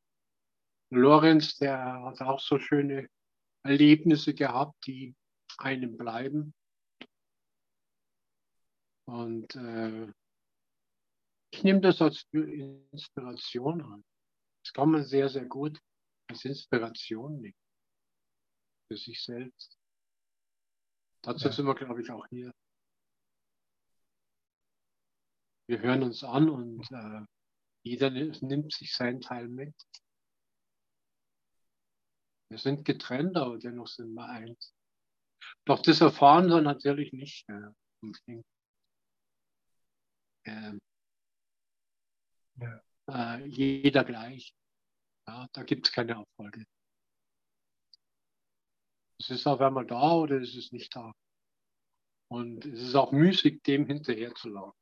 [0.91, 3.09] Lorenz, der hat auch so schöne
[3.65, 5.15] Erlebnisse gehabt, die
[5.59, 6.55] einem bleiben.
[9.07, 10.13] Und äh,
[11.53, 14.05] ich nehme das als Inspiration an.
[14.65, 15.81] Das kann man sehr, sehr gut
[16.29, 17.57] als Inspiration nehmen.
[18.89, 19.79] Für sich selbst.
[21.23, 21.53] Dazu ja.
[21.53, 22.53] sind wir, glaube ich, auch hier.
[25.69, 27.27] Wir hören uns an und äh,
[27.83, 29.75] jeder nimmt sich seinen Teil mit.
[32.49, 34.76] Wir sind getrennt, aber dennoch sind wir eins.
[35.65, 37.47] Doch das erfahren wir natürlich nicht.
[37.49, 37.73] Ja,
[40.45, 40.79] äh,
[42.57, 42.83] ja.
[43.09, 44.55] Äh, jeder gleich.
[45.27, 46.65] Ja, da gibt es keine Abfolge.
[49.19, 51.13] Es ist auf einmal da oder es ist nicht da.
[52.29, 54.79] Und es ist auch müßig, dem hinterher zu laufen.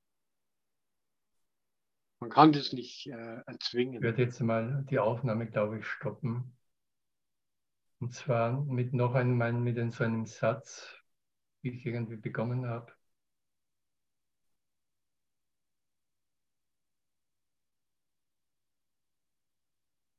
[2.20, 3.96] Man kann das nicht äh, erzwingen.
[3.96, 6.56] Ich werde jetzt mal die Aufnahme, glaube ich, stoppen.
[8.04, 10.94] Und zwar mit noch einmal mit so einem Satz,
[11.62, 12.92] wie ich irgendwie begonnen habe.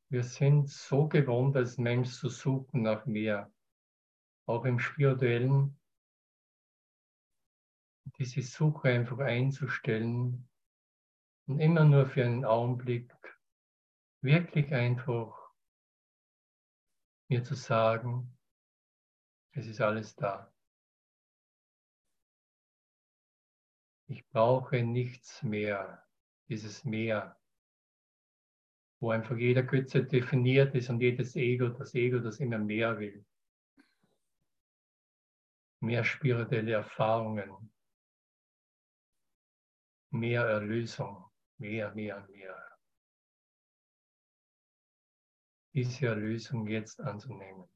[0.10, 3.54] Wir sind so gewohnt, als Mensch zu suchen nach mehr,
[4.48, 5.80] auch im spirituellen,
[8.18, 10.50] diese Suche einfach einzustellen
[11.46, 13.14] und immer nur für einen Augenblick
[14.24, 15.45] wirklich einfach
[17.28, 18.38] mir zu sagen,
[19.52, 20.52] es ist alles da.
[24.08, 26.08] Ich brauche nichts mehr,
[26.48, 27.40] dieses Meer,
[29.00, 33.26] wo einfach jeder Götze definiert ist und jedes Ego, das Ego, das immer mehr will.
[35.82, 37.72] Mehr spirituelle Erfahrungen,
[40.12, 41.26] mehr Erlösung,
[41.58, 42.65] mehr, mehr, mehr.
[45.76, 47.68] Diese Erlösung jetzt anzunehmen.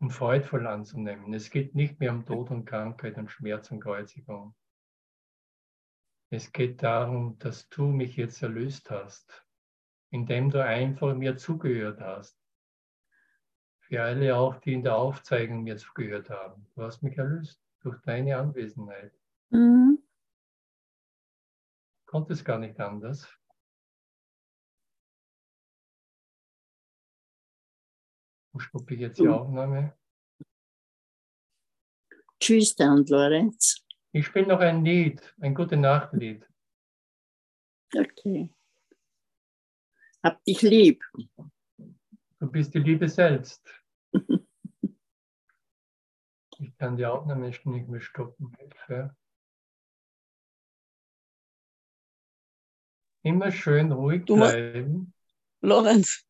[0.00, 1.32] Und freudvoll anzunehmen.
[1.32, 4.54] Es geht nicht mehr um Tod und Krankheit und Schmerz und Kreuzigung.
[6.30, 9.46] Es geht darum, dass du mich jetzt erlöst hast,
[10.10, 12.38] indem du einfach mir zugehört hast.
[13.80, 16.66] Für alle auch, die in der Aufzeichnung mir zugehört haben.
[16.74, 19.18] Du hast mich erlöst durch deine Anwesenheit.
[19.48, 20.02] Mhm.
[22.04, 23.37] Konnte es gar nicht anders.
[28.60, 29.96] Stoppe ich jetzt die Aufnahme?
[32.40, 33.84] Tschüss dann, Lorenz.
[34.12, 36.46] Ich spiele noch ein Lied, ein gute Nachtlied.
[37.94, 38.52] Okay.
[40.22, 41.02] Hab dich lieb.
[42.40, 43.62] Du bist die Liebe selbst.
[46.60, 48.52] Ich kann die Aufnahme nicht mehr stoppen.
[48.58, 49.16] Hilfe.
[53.22, 55.14] Immer schön ruhig Du bleiben.
[55.60, 56.26] Lorenz,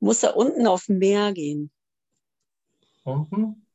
[0.00, 1.70] muss da unten auf dem Meer gehen.
[3.04, 3.66] Unten.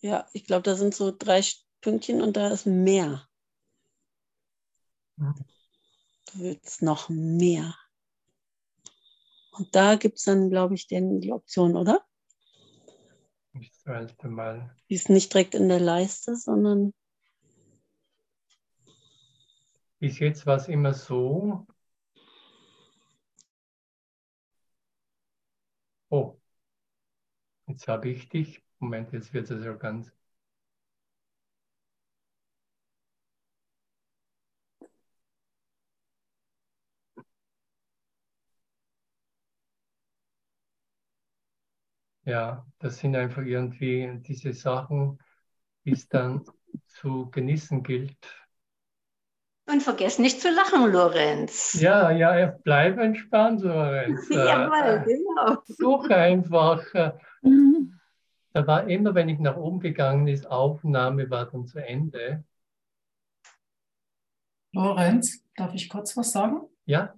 [0.00, 1.42] Ja, ich glaube, da sind so drei
[1.80, 3.26] Pünktchen und da ist Meer.
[5.16, 5.34] Mhm.
[6.32, 7.74] Du willst noch mehr.
[9.52, 12.04] Und da gibt es dann, glaube ich, den, die Option, oder?
[13.52, 14.74] Das erste Mal.
[14.88, 16.92] Die ist nicht direkt in der Leiste, sondern
[20.00, 21.66] Bis jetzt war es immer so.
[26.10, 26.38] Oh,
[27.66, 28.62] jetzt habe ich dich.
[28.80, 30.12] Moment, jetzt wird es ja ganz.
[42.24, 45.18] Ja, das sind einfach irgendwie diese Sachen,
[45.84, 46.44] die es dann
[46.86, 48.18] zu genießen gilt.
[49.70, 51.74] Und vergiss nicht zu lachen, Lorenz.
[51.80, 54.26] Ja, ja, bleib entspannt, Lorenz.
[54.30, 55.58] Jawohl, Äh, genau.
[55.66, 56.82] Such einfach.
[56.94, 57.98] äh, Mhm.
[58.52, 62.44] Da war immer, wenn ich nach oben gegangen ist, Aufnahme war dann zu Ende.
[64.72, 66.62] Lorenz, darf ich kurz was sagen?
[66.84, 67.14] Ja,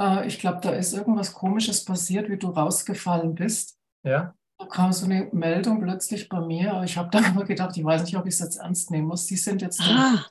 [0.00, 3.78] Äh, ich glaube, da ist irgendwas Komisches passiert, wie du rausgefallen bist.
[4.02, 6.72] ja, Da kam so eine Meldung plötzlich bei mir.
[6.74, 9.08] aber Ich habe dann aber gedacht, ich weiß nicht, ob ich es jetzt ernst nehmen
[9.08, 9.26] muss.
[9.26, 10.24] Die sind jetzt ah,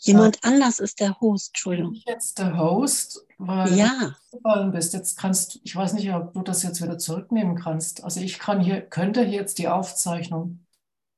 [0.00, 1.94] jemand anders ist der Host, Entschuldigung.
[1.94, 3.88] ich jetzt der Host, weil Ja,
[4.32, 4.94] du rausgefallen bist.
[4.94, 8.04] Jetzt kannst, ich weiß nicht, ob du das jetzt wieder zurücknehmen kannst.
[8.04, 10.66] Also ich kann hier, könnte hier jetzt die Aufzeichnung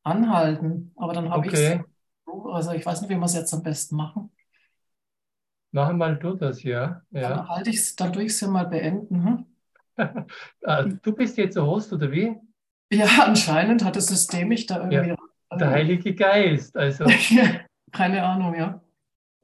[0.05, 1.85] anhalten, aber dann habe ich okay.
[2.53, 4.31] Also ich weiß nicht, wie wir es jetzt am besten machen.
[5.71, 7.03] Mach mal du das, ja.
[7.11, 7.49] Dann ja.
[7.49, 9.25] halte ich es, dann tue ich es hier mal beenden.
[9.25, 9.47] Hm?
[10.65, 12.35] Ah, Du bist jetzt der Host, oder wie?
[12.93, 15.15] Ja, anscheinend hat das System mich da irgendwie.
[15.59, 16.77] Der Heilige Geist.
[16.77, 17.05] Also,
[17.93, 18.81] Keine Ahnung, ja.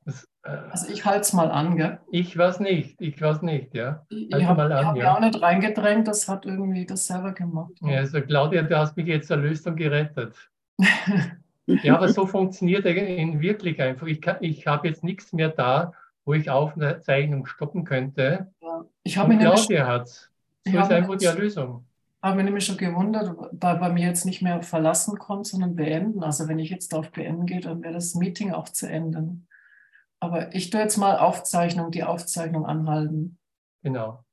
[0.04, 1.98] das, äh, Also ich halte es mal an, gell?
[2.10, 4.04] ich weiß nicht, ich weiß nicht, ja.
[4.08, 5.14] Ich, Halt ich habe hab ja.
[5.14, 7.72] auch nicht reingedrängt, das hat irgendwie das selber gemacht.
[7.82, 10.34] Ja, Also Claudia, du hast mich jetzt erlöst und gerettet.
[11.82, 14.06] Ja, aber so funktioniert er in wirklich einfach.
[14.06, 15.92] Ich, kann- ich habe jetzt nichts mehr da,
[16.24, 18.50] wo ich Aufzeichnung stoppen könnte.
[18.62, 18.84] Ja.
[19.02, 20.30] Ich habe Claudia hat's.
[20.64, 21.84] So Ich ist einfach die Erlösung.
[22.22, 26.22] Habe mich nämlich schon gewundert, weil bei mir jetzt nicht mehr verlassen kommt, sondern beenden.
[26.22, 29.46] Also wenn ich jetzt auf beenden gehe, dann wäre das Meeting auch zu enden.
[30.20, 33.38] Aber ich tue jetzt mal Aufzeichnung, die Aufzeichnung anhalten.
[33.82, 34.24] Genau.